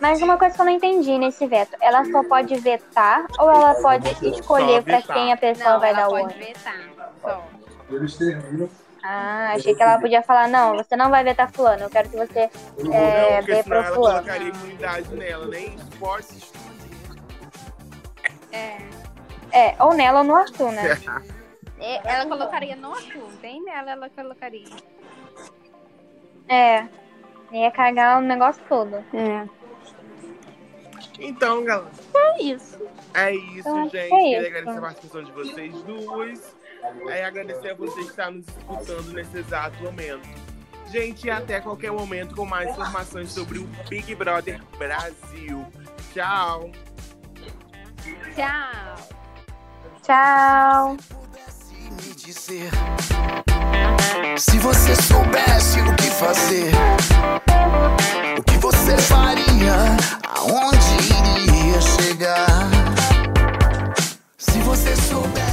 [0.00, 3.74] Mas uma coisa que eu não entendi nesse veto, ela só pode vetar ou ela
[3.82, 5.14] pode escolher vetar.
[5.14, 6.38] quem a pessoa Não, vai dar ela o pode anjo?
[6.38, 6.74] vetar.
[7.20, 7.44] Só.
[9.02, 12.16] Ah, achei que ela podia falar, não, você não vai vetar fulano, eu quero que
[12.16, 12.50] você
[12.92, 14.18] é, não, dê pro ela fulano.
[14.18, 16.52] colocaria imunidade nela, nem esportes.
[18.52, 18.78] É.
[19.52, 20.82] É, ou nela ou no Arthur, né?
[21.82, 24.68] É, Ela colocaria no Arthur, bem nela ela colocaria.
[26.46, 26.86] É.
[27.50, 28.96] Ia cagar o negócio todo.
[29.14, 29.48] É.
[31.18, 31.90] Então, galera.
[32.14, 32.78] É isso.
[33.14, 33.96] É isso, gente.
[33.96, 34.46] é Queria isso.
[34.46, 36.54] agradecer a participação de vocês duas.
[37.08, 40.28] É agradecer a você que está nos escutando nesse exato momento.
[40.90, 45.64] Gente, e até qualquer momento com mais informações sobre o Big Brother Brasil.
[46.12, 46.70] Tchau!
[48.34, 48.96] Tchau.
[50.02, 50.96] Tchau.
[54.36, 56.72] Se você soubesse o que fazer,
[58.38, 59.74] o que você faria,
[60.36, 60.94] aonde
[61.36, 62.46] iria chegar?
[64.38, 65.49] Se você soubesse.